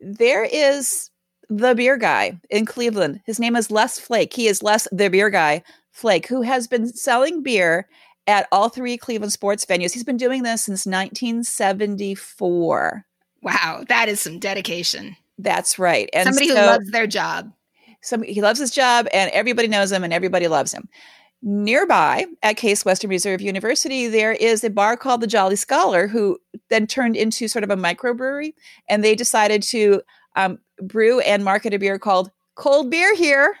[0.00, 1.10] There is
[1.48, 3.20] the beer guy in Cleveland.
[3.26, 4.32] His name is Les Flake.
[4.32, 7.88] He is Les the beer guy Flake, who has been selling beer
[8.26, 9.92] at all three Cleveland sports venues.
[9.92, 13.04] He's been doing this since 1974.
[13.42, 15.16] Wow, that is some dedication.
[15.38, 16.08] That's right.
[16.12, 17.52] And somebody so, who loves their job.
[18.02, 20.88] Some he loves his job and everybody knows him and everybody loves him.
[21.42, 26.38] Nearby at Case Western Reserve University, there is a bar called the Jolly Scholar, who
[26.68, 28.52] then turned into sort of a microbrewery,
[28.88, 30.02] and they decided to
[30.36, 33.56] um, brew and market a beer called Cold Beer Here.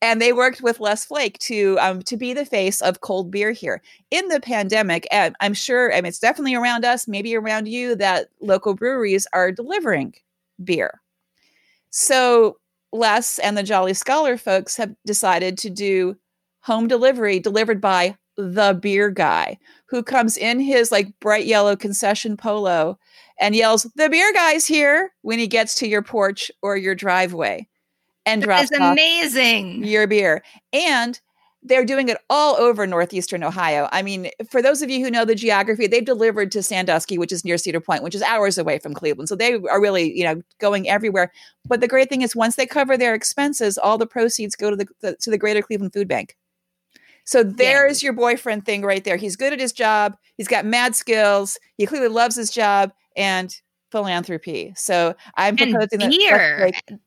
[0.00, 3.50] And they worked with Les Flake to um, to be the face of cold beer
[3.50, 5.08] here in the pandemic.
[5.10, 9.26] And I'm sure, I mean, it's definitely around us, maybe around you, that local breweries
[9.32, 10.14] are delivering
[10.62, 11.00] beer.
[11.90, 12.58] So
[12.92, 16.16] Les and the Jolly Scholar folks have decided to do
[16.60, 22.36] home delivery delivered by the beer guy who comes in his like bright yellow concession
[22.36, 22.98] polo
[23.40, 27.68] and yells, "The beer guy's here!" when he gets to your porch or your driveway,
[28.26, 30.42] and drops amazing your beer.
[30.72, 31.20] And
[31.62, 33.88] they're doing it all over northeastern Ohio.
[33.90, 37.32] I mean, for those of you who know the geography, they've delivered to Sandusky, which
[37.32, 39.28] is near Cedar Point, which is hours away from Cleveland.
[39.28, 41.32] So they are really, you know, going everywhere.
[41.66, 44.76] But the great thing is, once they cover their expenses, all the proceeds go to
[44.76, 46.36] the, the to the Greater Cleveland Food Bank.
[47.28, 49.16] So there's your boyfriend thing right there.
[49.16, 50.16] He's good at his job.
[50.38, 51.58] He's got mad skills.
[51.76, 53.54] He clearly loves his job, and
[53.90, 54.72] philanthropy.
[54.76, 56.70] So I'm proposing and beer.
[56.88, 56.98] that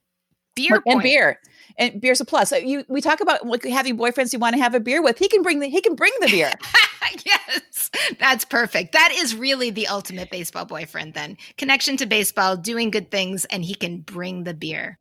[0.55, 1.39] beer and beer
[1.79, 2.49] and beer's a plus.
[2.49, 5.17] So you we talk about having boyfriends you want to have a beer with.
[5.17, 6.51] He can bring the he can bring the beer.
[7.25, 8.91] yes, that's perfect.
[8.91, 11.15] That is really the ultimate baseball boyfriend.
[11.15, 14.99] Then connection to baseball, doing good things, and he can bring the beer.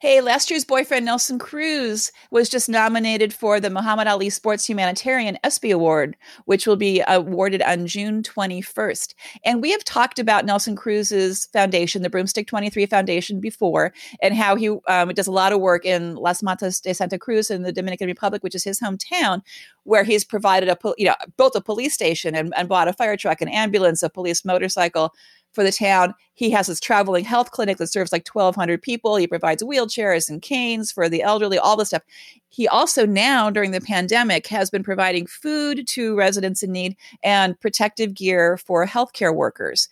[0.00, 5.36] Hey, last year's boyfriend Nelson Cruz was just nominated for the Muhammad Ali Sports Humanitarian
[5.44, 6.16] ESPY Award,
[6.46, 9.12] which will be awarded on June 21st.
[9.44, 14.56] And we have talked about Nelson Cruz's foundation, the Boomstick 23 Foundation, before, and how
[14.56, 17.70] he um, does a lot of work in Las Matas de Santa Cruz in the
[17.70, 19.42] Dominican Republic, which is his hometown,
[19.82, 23.18] where he's provided a you know built a police station and, and bought a fire
[23.18, 25.12] truck, an ambulance, a police motorcycle
[25.52, 26.14] for the town.
[26.34, 29.16] He has his traveling health clinic that serves like 1,200 people.
[29.16, 32.02] He provides wheelchairs and canes for the elderly, all this stuff.
[32.48, 37.58] He also now, during the pandemic, has been providing food to residents in need and
[37.60, 39.88] protective gear for healthcare workers.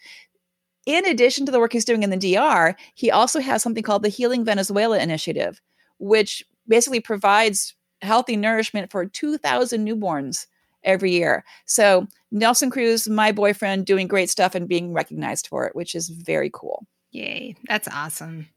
[0.86, 4.02] In addition to the work he's doing in the DR, he also has something called
[4.02, 5.60] the Healing Venezuela Initiative,
[5.98, 10.46] which basically provides healthy nourishment for 2,000 newborns
[10.84, 11.44] every year.
[11.66, 16.08] So Nelson Cruz, my boyfriend, doing great stuff and being recognized for it, which is
[16.08, 16.86] very cool.
[17.10, 18.48] Yay, that's awesome.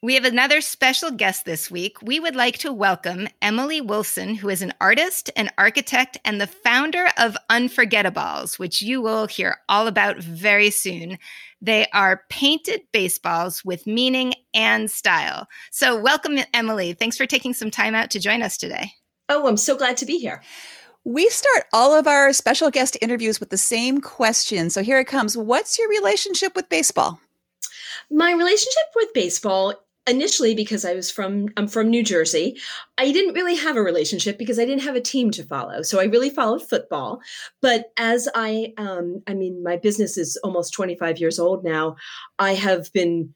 [0.00, 2.00] We have another special guest this week.
[2.02, 6.46] We would like to welcome Emily Wolfson, who is an artist, an architect, and the
[6.46, 11.18] founder of Unforgettables, which you will hear all about very soon.
[11.60, 15.48] They are painted baseballs with meaning and style.
[15.72, 16.92] So, welcome, Emily.
[16.92, 18.92] Thanks for taking some time out to join us today.
[19.28, 20.42] Oh, I'm so glad to be here.
[21.08, 24.68] We start all of our special guest interviews with the same question.
[24.68, 27.18] So, here it comes What's your relationship with baseball?
[28.10, 29.72] My relationship with baseball
[30.06, 32.58] initially because I was from I'm from New Jersey,
[32.98, 35.80] I didn't really have a relationship because I didn't have a team to follow.
[35.80, 37.22] So I really followed football.
[37.62, 41.96] But as I um I mean my business is almost 25 years old now,
[42.38, 43.32] I have been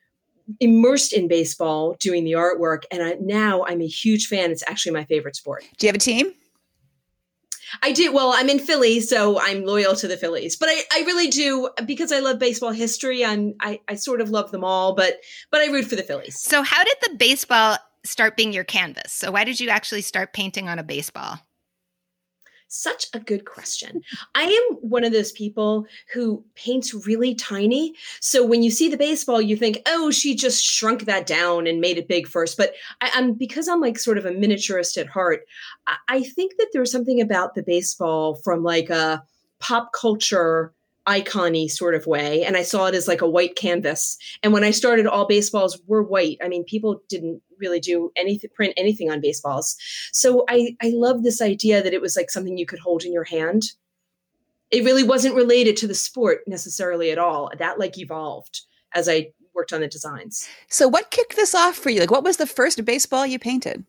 [0.61, 4.51] immersed in baseball doing the artwork and I, now I'm a huge fan.
[4.51, 5.65] It's actually my favorite sport.
[5.79, 6.35] Do you have a team?
[7.81, 8.13] I do.
[8.13, 10.57] Well, I'm in Philly, so I'm loyal to the Phillies.
[10.57, 13.25] But I, I really do because I love baseball history.
[13.25, 15.21] I'm I, I sort of love them all, but
[15.51, 16.41] but I root for the Phillies.
[16.41, 19.13] So how did the baseball start being your canvas?
[19.13, 21.39] So why did you actually start painting on a baseball?
[22.75, 24.01] Such a good question.
[24.35, 27.95] I am one of those people who paints really tiny.
[28.21, 31.83] So when you see the baseball, you think, oh, she just shrunk that down and
[31.83, 32.57] made it big first.
[32.57, 35.43] But I, am because I'm like sort of a miniaturist at heart,
[35.87, 39.23] I, I think that there's something about the baseball from like a
[39.61, 40.73] pop culture
[41.07, 44.63] icony sort of way and i saw it as like a white canvas and when
[44.63, 49.11] i started all baseballs were white i mean people didn't really do anything print anything
[49.11, 49.77] on baseballs.
[50.13, 53.13] So i i love this idea that it was like something you could hold in
[53.13, 53.63] your hand.
[54.71, 57.51] It really wasn't related to the sport necessarily at all.
[57.59, 58.61] That like evolved
[58.95, 60.49] as i worked on the designs.
[60.69, 62.01] So what kicked this off for you?
[62.01, 63.85] Like what was the first baseball you painted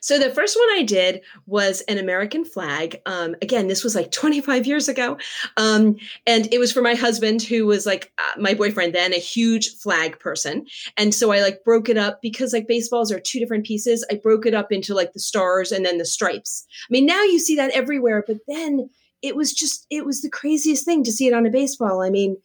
[0.00, 3.00] so the first one I did was an American flag.
[3.06, 5.18] Um, again, this was like 25 years ago.
[5.56, 5.96] Um,
[6.26, 9.76] and it was for my husband, who was like uh, my boyfriend then, a huge
[9.76, 10.66] flag person.
[10.96, 14.06] And so I like broke it up because like baseballs are two different pieces.
[14.10, 16.66] I broke it up into like the stars and then the stripes.
[16.88, 18.90] I mean, now you see that everywhere, but then
[19.22, 22.02] it was just, it was the craziest thing to see it on a baseball.
[22.02, 22.36] I mean,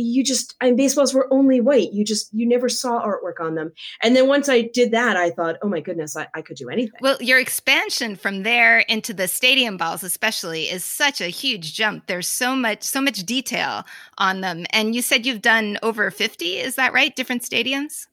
[0.00, 1.92] you just I mean, baseballs were only white.
[1.92, 3.72] You just you never saw artwork on them.
[4.02, 6.68] And then once I did that, I thought, oh my goodness, I, I could do
[6.68, 6.98] anything.
[7.00, 12.06] Well, your expansion from there into the stadium balls, especially, is such a huge jump.
[12.06, 13.84] There's so much so much detail
[14.18, 14.66] on them.
[14.70, 17.14] And you said you've done over 50, is that right?
[17.14, 18.06] Different stadiums?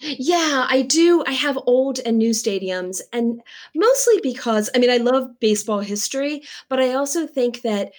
[0.00, 1.22] Yeah, I do.
[1.26, 3.40] I have old and new stadiums, and
[3.74, 7.92] mostly because I mean, I love baseball history, but I also think that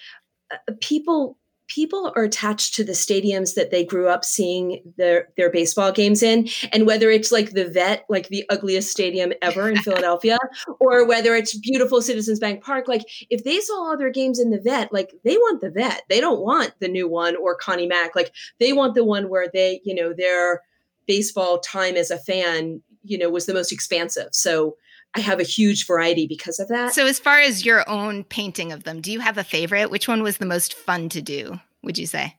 [0.52, 1.38] uh, people
[1.68, 6.22] people are attached to the stadiums that they grew up seeing their their baseball games
[6.22, 10.38] in and whether it's like the vet like the ugliest stadium ever in philadelphia
[10.80, 14.50] or whether it's beautiful citizens bank park like if they saw all their games in
[14.50, 16.02] the vet like they want the vet.
[16.08, 18.16] They don't want the new one or connie mack.
[18.16, 20.62] Like they want the one where they you know their
[21.06, 24.28] baseball time as a fan you know was the most expansive.
[24.32, 24.76] So
[25.16, 26.92] I have a huge variety because of that.
[26.94, 29.90] So, as far as your own painting of them, do you have a favorite?
[29.90, 32.36] Which one was the most fun to do, would you say?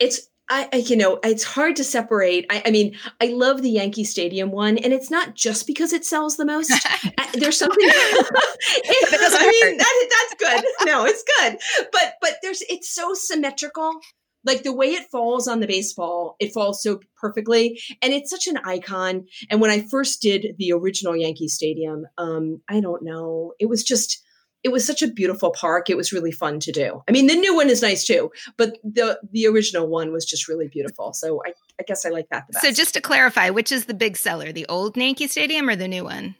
[0.00, 3.70] It's I, I, you know it's hard to separate I, I, mean i love the
[3.70, 6.70] yankee stadium one and it's not just because it sells the most
[7.34, 11.58] there's something it, i mean that, that's good no it's good
[11.90, 13.98] but but there's it's so symmetrical
[14.46, 17.80] like the way it falls on the baseball, it falls so perfectly.
[18.00, 19.26] And it's such an icon.
[19.50, 23.82] And when I first did the original Yankee Stadium, um, I don't know, it was
[23.82, 24.22] just,
[24.62, 25.90] it was such a beautiful park.
[25.90, 27.02] It was really fun to do.
[27.08, 30.48] I mean, the new one is nice too, but the the original one was just
[30.48, 31.12] really beautiful.
[31.12, 32.64] So I, I guess I like that the best.
[32.64, 35.86] So just to clarify, which is the big seller, the old Yankee Stadium or the
[35.86, 36.34] new one?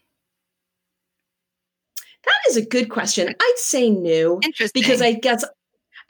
[2.25, 3.29] That is a good question.
[3.29, 4.41] I'd say new.
[4.43, 4.83] Interesting.
[4.83, 5.45] Because I guess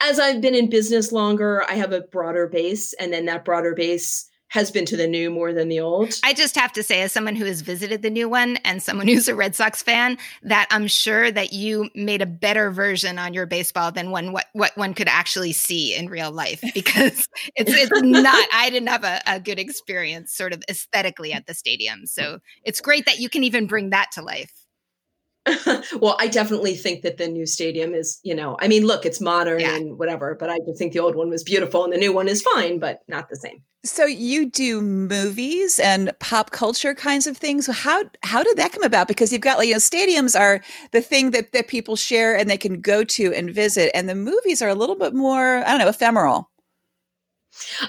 [0.01, 3.73] as I've been in business longer, I have a broader base, and then that broader
[3.73, 6.13] base has been to the new more than the old.
[6.23, 9.07] I just have to say, as someone who has visited the new one and someone
[9.07, 13.33] who's a Red Sox fan, that I'm sure that you made a better version on
[13.33, 17.73] your baseball than one what, what one could actually see in real life because it's
[17.73, 18.47] it's not.
[18.53, 22.05] I didn't have a, a good experience, sort of aesthetically, at the stadium.
[22.05, 24.51] So it's great that you can even bring that to life.
[26.01, 29.21] well, I definitely think that the new stadium is, you know, I mean, look, it's
[29.21, 29.75] modern Yeah.
[29.75, 32.27] and whatever, but I just think the old one was beautiful and the new one
[32.27, 33.63] is fine, but not the same.
[33.85, 37.67] So you do movies and pop culture kinds of things.
[37.67, 39.07] How how did that come about?
[39.07, 42.49] Because you've got like you know stadiums are the thing that that people share and
[42.49, 45.69] they can go to and visit, and the movies are a little bit more I
[45.69, 46.49] don't know ephemeral.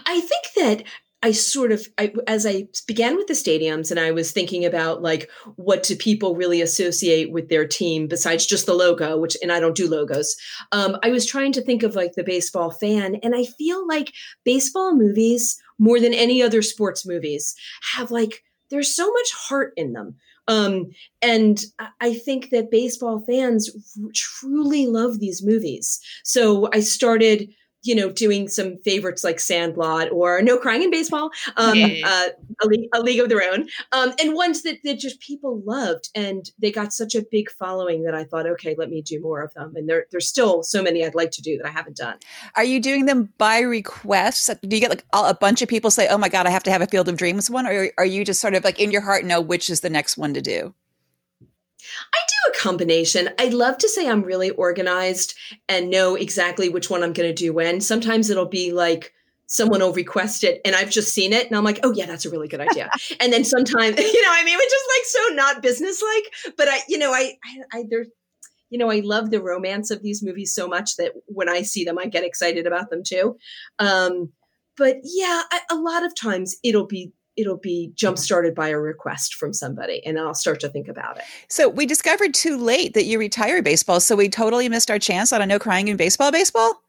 [0.07, 0.85] I think that
[1.23, 5.03] I sort of, I, as I began with the stadiums and I was thinking about
[5.03, 9.51] like, what do people really associate with their team besides just the logo, which, and
[9.51, 10.37] I don't do logos.
[10.71, 13.16] Um, I was trying to think of like the baseball fan.
[13.16, 14.12] And I feel like
[14.45, 17.55] baseball movies, more than any other sports movies,
[17.95, 20.14] have like, there's so much heart in them.
[20.47, 20.91] Um,
[21.21, 21.62] and
[22.01, 23.71] I- think that baseball fans
[24.14, 26.01] truly love these movies.
[26.25, 27.53] So I started
[27.89, 32.07] you know, doing some favorites like Sandlot or No Crying in Baseball, um, Yeah.
[32.07, 32.28] uh,
[32.62, 36.11] a, League, a League of Their Own, um, and ones that, that just people loved.
[36.14, 39.41] And they got such a big following that I thought, okay, let me do more
[39.41, 39.72] of them.
[39.74, 42.18] And there, there's still so many I'd like to do that I haven't done.
[42.57, 44.51] Are you doing them by request?
[44.62, 46.70] Do you get like a bunch of people say, "Oh my god, I have to
[46.70, 49.01] have a Field of Dreams one," or are you just sort of like in your
[49.01, 50.74] heart know which is the next one to do?
[51.80, 53.30] I do a combination.
[53.39, 55.34] I'd love to say I'm really organized
[55.68, 57.80] and know exactly which one I'm going to do when.
[57.80, 59.12] Sometimes it'll be like
[59.49, 62.26] someone will request it and I've just seen it and I'm like, oh yeah, that's
[62.26, 62.91] a really good idea.
[63.20, 66.68] and then sometimes, you know, I mean, which is like so not business like, but
[66.68, 68.05] I, you know, I, I, I there,
[68.70, 71.84] you know, I love the romance of these movies so much that when I see
[71.84, 73.39] them, I get excited about them too.
[73.78, 74.32] Um,
[74.76, 78.78] but yeah, I, a lot of times it'll be it'll be jump started by a
[78.78, 81.24] request from somebody and I'll start to think about it.
[81.49, 85.32] So we discovered too late that you retired baseball, so we totally missed our chance
[85.32, 86.82] on a no crying in baseball baseball.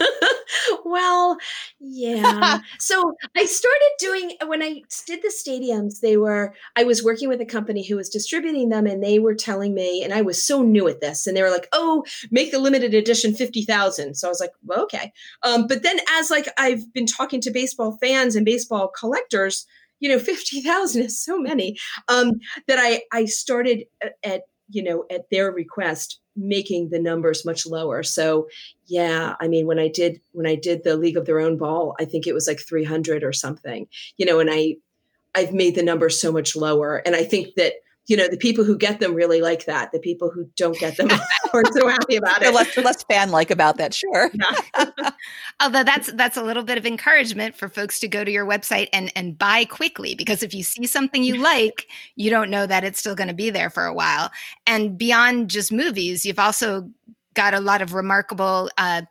[0.84, 1.36] well,
[1.80, 2.60] yeah.
[2.78, 7.40] so I started doing when I did the stadiums, they were I was working with
[7.40, 10.62] a company who was distributing them and they were telling me and I was so
[10.62, 14.30] new at this and they were like, "Oh, make the limited edition 50,000." So I
[14.30, 18.36] was like, well, "Okay." Um, but then as like I've been talking to baseball fans
[18.36, 19.66] and baseball collectors,
[20.00, 22.32] you know, 50,000 is so many um,
[22.66, 27.66] that I I started at, at you know at their request making the numbers much
[27.66, 28.02] lower.
[28.02, 28.48] So
[28.86, 31.94] yeah, I mean when I did when I did the League of Their Own ball,
[32.00, 33.86] I think it was like 300 or something.
[34.16, 34.76] You know, and I
[35.34, 37.74] I've made the number so much lower and I think that
[38.06, 39.92] you know the people who get them really like that.
[39.92, 41.08] The people who don't get them
[41.52, 42.54] aren't so happy about They're it.
[42.54, 44.30] less less fan like about that, sure.
[45.60, 48.88] Although that's that's a little bit of encouragement for folks to go to your website
[48.92, 51.86] and and buy quickly because if you see something you like,
[52.16, 54.30] you don't know that it's still going to be there for a while.
[54.66, 56.90] And beyond just movies, you've also
[57.34, 59.02] got a lot of remarkable uh,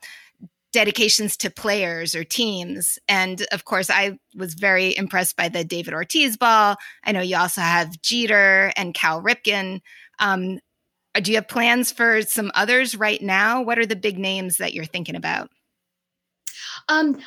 [0.72, 2.98] dedications to players or teams.
[3.08, 6.78] And of course, I was very impressed by the David Ortiz ball.
[7.04, 9.82] I know you also have Jeter and Cal Ripken.
[10.20, 10.60] Um,
[11.16, 13.62] do you have plans for some others right now?
[13.62, 15.50] What are the big names that you're thinking about?
[16.88, 17.20] Um,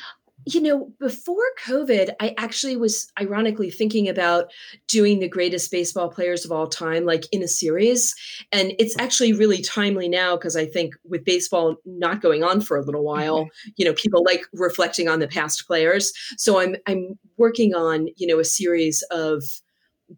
[0.45, 4.51] you know, before COVID, I actually was ironically thinking about
[4.87, 8.13] doing the greatest baseball players of all time, like in a series.
[8.51, 12.77] And it's actually really timely now because I think with baseball not going on for
[12.77, 13.69] a little while, mm-hmm.
[13.77, 16.13] you know, people like reflecting on the past players.
[16.37, 19.43] So I'm I'm working on, you know, a series of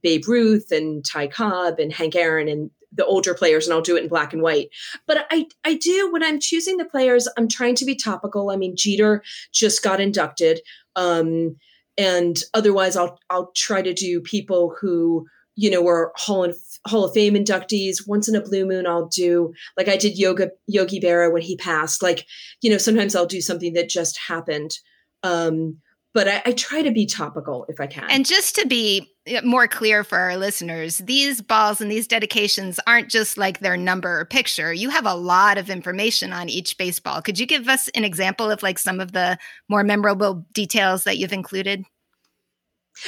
[0.02, 3.96] Babe Ruth and Ty Cobb and Hank Aaron and the older players and I'll do
[3.96, 4.70] it in black and white.
[5.06, 8.50] But I I do when I'm choosing the players, I'm trying to be topical.
[8.50, 9.24] I mean, Jeter
[9.54, 10.60] just got inducted.
[10.96, 11.56] Um
[11.98, 15.26] and otherwise I'll I'll try to do people who,
[15.56, 18.08] you know, were Hall of, Hall of Fame inductees.
[18.08, 21.56] Once in a blue moon I'll do like I did Yoga Yogi Berra when he
[21.56, 22.04] passed.
[22.04, 22.26] Like,
[22.62, 24.78] you know, sometimes I'll do something that just happened.
[25.24, 25.78] Um
[26.14, 28.10] but I, I try to be topical if I can.
[28.10, 29.08] And just to be
[29.44, 34.20] more clear for our listeners, these balls and these dedications aren't just like their number
[34.20, 34.74] or picture.
[34.74, 37.22] You have a lot of information on each baseball.
[37.22, 39.38] Could you give us an example of like some of the
[39.70, 41.84] more memorable details that you've included?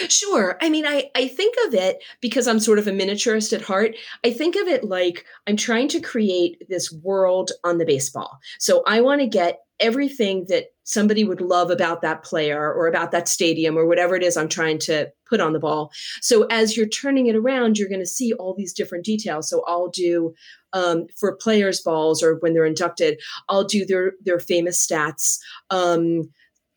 [0.07, 0.57] Sure.
[0.61, 3.95] I mean, I, I think of it because I'm sort of a miniaturist at heart.
[4.23, 8.39] I think of it like I'm trying to create this world on the baseball.
[8.59, 13.11] So I want to get everything that somebody would love about that player or about
[13.11, 15.91] that stadium or whatever it is I'm trying to put on the ball.
[16.21, 19.49] So as you're turning it around, you're going to see all these different details.
[19.49, 20.33] So I'll do
[20.73, 25.37] um, for players' balls or when they're inducted, I'll do their their famous stats.
[25.69, 26.29] Um,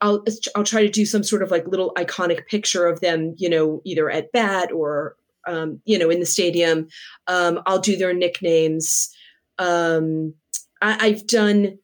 [0.02, 0.22] I'll
[0.54, 3.80] I'll try to do some sort of like little iconic picture of them, you know,
[3.84, 6.88] either at bat or um, you know in the stadium.
[7.28, 9.08] Um, I'll do their nicknames.
[9.58, 10.34] Um,
[10.82, 11.78] I, I've done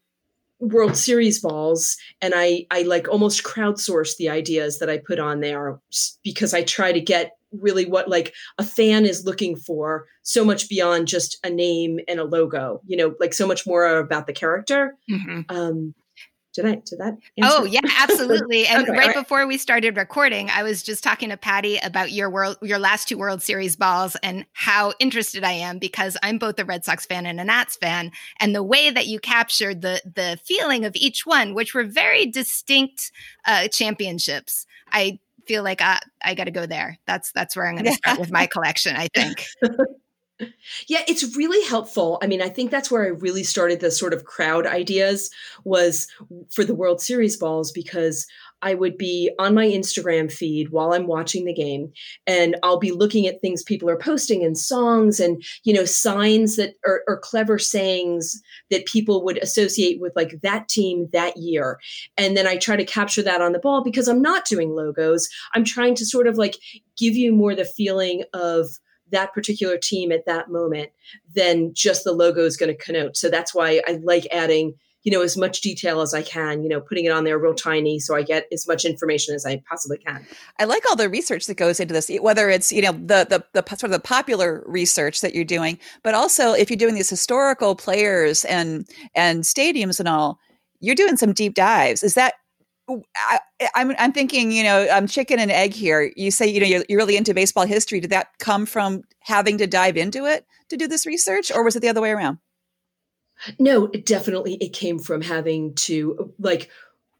[0.58, 5.40] World Series balls, and I I like almost crowdsource the ideas that I put on
[5.40, 5.80] there
[6.24, 10.68] because I try to get really what like a fan is looking for so much
[10.68, 14.34] beyond just a name and a logo you know like so much more about the
[14.34, 15.40] character mm-hmm.
[15.48, 15.94] um
[16.54, 17.16] did I did that?
[17.42, 18.66] Oh yeah, absolutely.
[18.68, 22.10] And okay, right, right, before we started recording, I was just talking to Patty about
[22.10, 26.38] your world, your last two World Series balls, and how interested I am because I'm
[26.38, 29.82] both a Red Sox fan and a Nats fan, and the way that you captured
[29.82, 33.12] the the feeling of each one, which were very distinct
[33.44, 34.66] uh, championships.
[34.90, 36.98] I feel like I, I got to go there.
[37.06, 38.96] That's that's where I'm going to start with my collection.
[38.96, 39.46] I think.
[40.86, 42.18] Yeah, it's really helpful.
[42.22, 45.30] I mean, I think that's where I really started the sort of crowd ideas
[45.64, 46.06] was
[46.50, 48.26] for the World Series balls because
[48.62, 51.92] I would be on my Instagram feed while I'm watching the game
[52.26, 56.56] and I'll be looking at things people are posting and songs and you know signs
[56.56, 61.78] that are, are clever sayings that people would associate with like that team that year
[62.16, 65.28] and then I try to capture that on the ball because I'm not doing logos
[65.54, 66.56] I'm trying to sort of like
[66.96, 68.66] give you more the feeling of
[69.10, 70.90] that particular team at that moment
[71.34, 73.16] than just the logo is going to connote.
[73.16, 76.68] So that's why I like adding, you know, as much detail as I can, you
[76.68, 79.62] know, putting it on there real tiny so I get as much information as I
[79.68, 80.26] possibly can.
[80.58, 83.44] I like all the research that goes into this, whether it's, you know, the the,
[83.54, 87.10] the sort of the popular research that you're doing, but also if you're doing these
[87.10, 90.38] historical players and and stadiums and all,
[90.80, 92.02] you're doing some deep dives.
[92.02, 92.34] Is that
[92.88, 96.12] I, am I'm, I'm thinking, you know, I'm chicken and egg here.
[96.16, 98.00] You say, you know, you're, you're really into baseball history.
[98.00, 101.76] Did that come from having to dive into it to do this research, or was
[101.76, 102.38] it the other way around?
[103.58, 106.70] No, definitely it came from having to like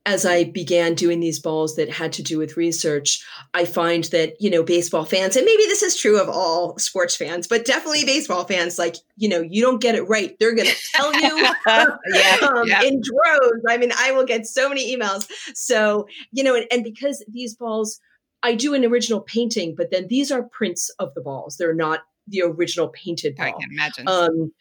[0.09, 4.41] as I began doing these balls that had to do with research, I find that,
[4.41, 8.07] you know, baseball fans, and maybe this is true of all sports fans, but definitely
[8.07, 10.35] baseball fans, like, you know, you don't get it right.
[10.41, 12.83] They're going to tell you yeah, um, yeah.
[12.85, 13.63] in droves.
[13.69, 15.29] I mean, I will get so many emails.
[15.55, 18.01] So, you know, and, and because these balls,
[18.43, 21.59] I do an original painting, but then these are prints of the balls.
[21.59, 23.47] They're not the original painted ball.
[23.47, 24.09] I can imagine.
[24.09, 24.53] Um,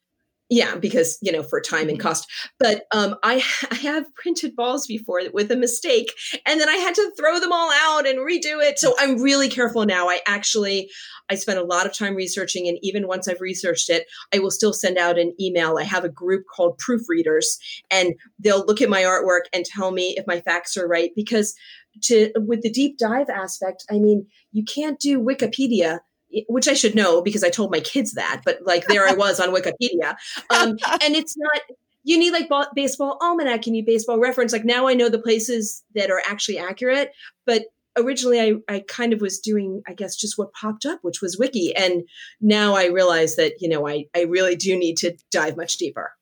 [0.49, 2.07] yeah because you know for time and mm-hmm.
[2.07, 2.27] cost.
[2.59, 6.11] But um, I, I have printed balls before with a mistake
[6.45, 8.79] and then i had to throw them all out and redo it.
[8.79, 10.09] So i'm really careful now.
[10.09, 10.89] I actually
[11.29, 14.51] i spent a lot of time researching and even once i've researched it i will
[14.51, 15.77] still send out an email.
[15.77, 17.57] I have a group called proofreaders
[17.91, 21.55] and they'll look at my artwork and tell me if my facts are right because
[22.03, 25.99] to with the deep dive aspect i mean you can't do wikipedia
[26.47, 29.39] which I should know because I told my kids that, but like there I was
[29.39, 30.15] on Wikipedia.
[30.49, 31.61] Um, and it's not,
[32.03, 34.53] you need like baseball almanac, you need baseball reference.
[34.53, 37.11] Like now I know the places that are actually accurate,
[37.45, 37.65] but
[37.97, 41.37] originally I, I kind of was doing, I guess, just what popped up, which was
[41.37, 41.75] Wiki.
[41.75, 42.03] And
[42.39, 46.13] now I realize that, you know, I, I really do need to dive much deeper.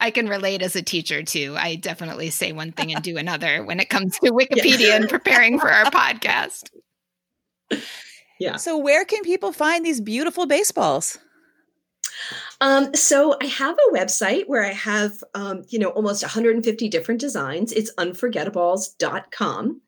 [0.00, 1.54] I can relate as a teacher too.
[1.58, 4.96] I definitely say one thing and do another when it comes to Wikipedia yeah.
[4.96, 6.70] and preparing for our podcast.
[8.38, 8.56] Yeah.
[8.56, 11.18] So where can people find these beautiful baseballs?
[12.60, 17.20] Um, so I have a website where I have, um, you know, almost 150 different
[17.20, 17.72] designs.
[17.72, 19.80] It's unforgettables.com.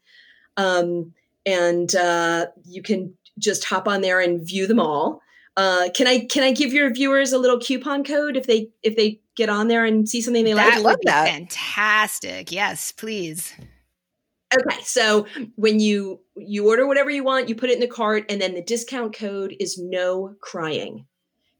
[0.56, 1.14] Um,
[1.46, 5.22] and uh, you can just hop on there and view them all.
[5.56, 8.96] Uh, can I can I give your viewers a little coupon code if they if
[8.96, 10.74] they get on there and see something they that like?
[10.76, 11.26] Would love that.
[11.26, 12.52] Fantastic.
[12.52, 13.52] Yes, please.
[14.54, 15.26] Okay, so
[15.56, 18.54] when you you order whatever you want, you put it in the cart, and then
[18.54, 21.04] the discount code is no crying.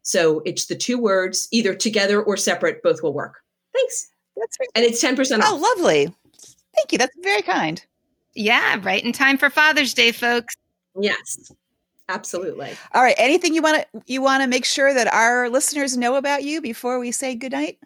[0.03, 3.43] So it's the two words, either together or separate, both will work.
[3.74, 4.11] Thanks.
[4.36, 4.68] That's right.
[4.74, 5.51] And it's ten percent off.
[5.53, 6.07] Oh, lovely.
[6.74, 6.99] Thank you.
[6.99, 7.84] That's very kind.
[8.34, 10.57] Yeah, right in time for Father's Day, folks.
[10.99, 11.53] Yes.
[12.09, 12.70] Absolutely.
[12.95, 13.16] All right.
[13.18, 16.62] Anything you want to you want to make sure that our listeners know about you
[16.62, 17.78] before we say goodnight?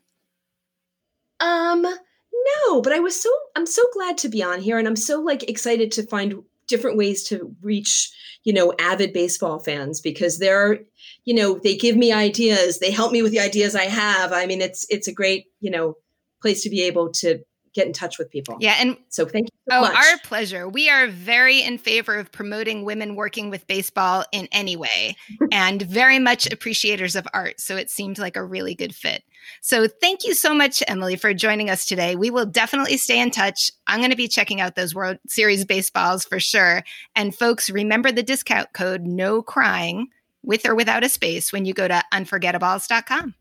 [1.40, 1.84] Um,
[2.32, 5.20] no, but I was so I'm so glad to be on here and I'm so
[5.20, 8.10] like excited to find different ways to reach,
[8.44, 10.80] you know, avid baseball fans because they're,
[11.24, 14.32] you know, they give me ideas, they help me with the ideas I have.
[14.32, 15.96] I mean, it's it's a great, you know,
[16.40, 17.40] place to be able to
[17.74, 18.56] get in touch with people.
[18.60, 19.58] Yeah, and so thank you.
[19.70, 19.94] So oh, much.
[19.94, 20.68] our pleasure.
[20.68, 25.16] We are very in favor of promoting women working with baseball in any way,
[25.52, 27.60] and very much appreciators of art.
[27.60, 29.22] So it seemed like a really good fit.
[29.60, 32.16] So thank you so much, Emily, for joining us today.
[32.16, 33.70] We will definitely stay in touch.
[33.86, 36.82] I'm going to be checking out those World Series baseballs for sure.
[37.14, 40.08] And folks, remember the discount code No Crying
[40.42, 43.34] with or without a space when you go to unforgettables.com.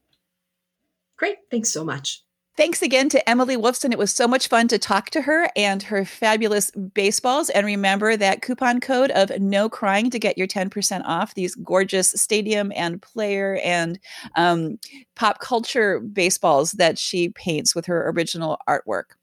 [1.18, 1.38] Great.
[1.50, 2.24] Thanks so much.
[2.58, 3.94] Thanks again to Emily Wolfson.
[3.94, 7.50] It was so much fun to talk to her and her fabulous baseballs.
[7.50, 12.10] And remember that coupon code of no crying to get your 10% off these gorgeous
[12.10, 13.98] stadium and player and
[14.36, 14.78] um,
[15.16, 19.16] pop culture baseballs that she paints with her original artwork.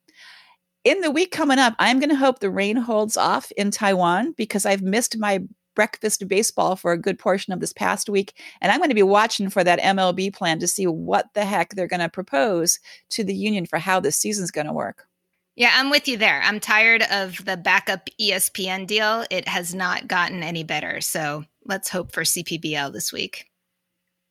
[0.85, 4.33] In the week coming up, I'm going to hope the rain holds off in Taiwan
[4.39, 5.41] because I've missed my
[5.79, 8.35] breakfast baseball for a good portion of this past week.
[8.61, 11.77] And I'm going to be watching for that MLB plan to see what the heck
[11.77, 15.07] they're going to propose to the union for how this season's going to work.
[15.55, 16.41] Yeah, I'm with you there.
[16.43, 19.25] I'm tired of the backup ESPN deal.
[19.31, 21.01] It has not gotten any better.
[21.01, 23.47] So let's hope for CPBL this week.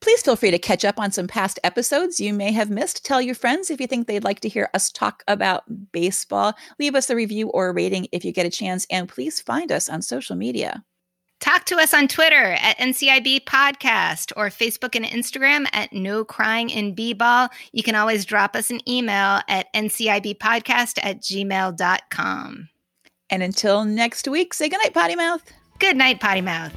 [0.02, 3.06] Please feel free to catch up on some past episodes you may have missed.
[3.06, 6.56] Tell your friends if you think they'd like to hear us talk about baseball.
[6.78, 9.72] Leave us a review or a rating if you get a chance, and please find
[9.72, 10.84] us on social media.
[11.40, 16.70] Talk to us on Twitter at NCIB Podcast or Facebook and Instagram at No Crying
[16.70, 17.50] in B-Ball.
[17.72, 22.70] You can always drop us an email at ncibpodcast at gmail.com.
[23.30, 25.44] And until next week, say goodnight, Potty Mouth.
[25.80, 26.74] Good night, Potty Mouth.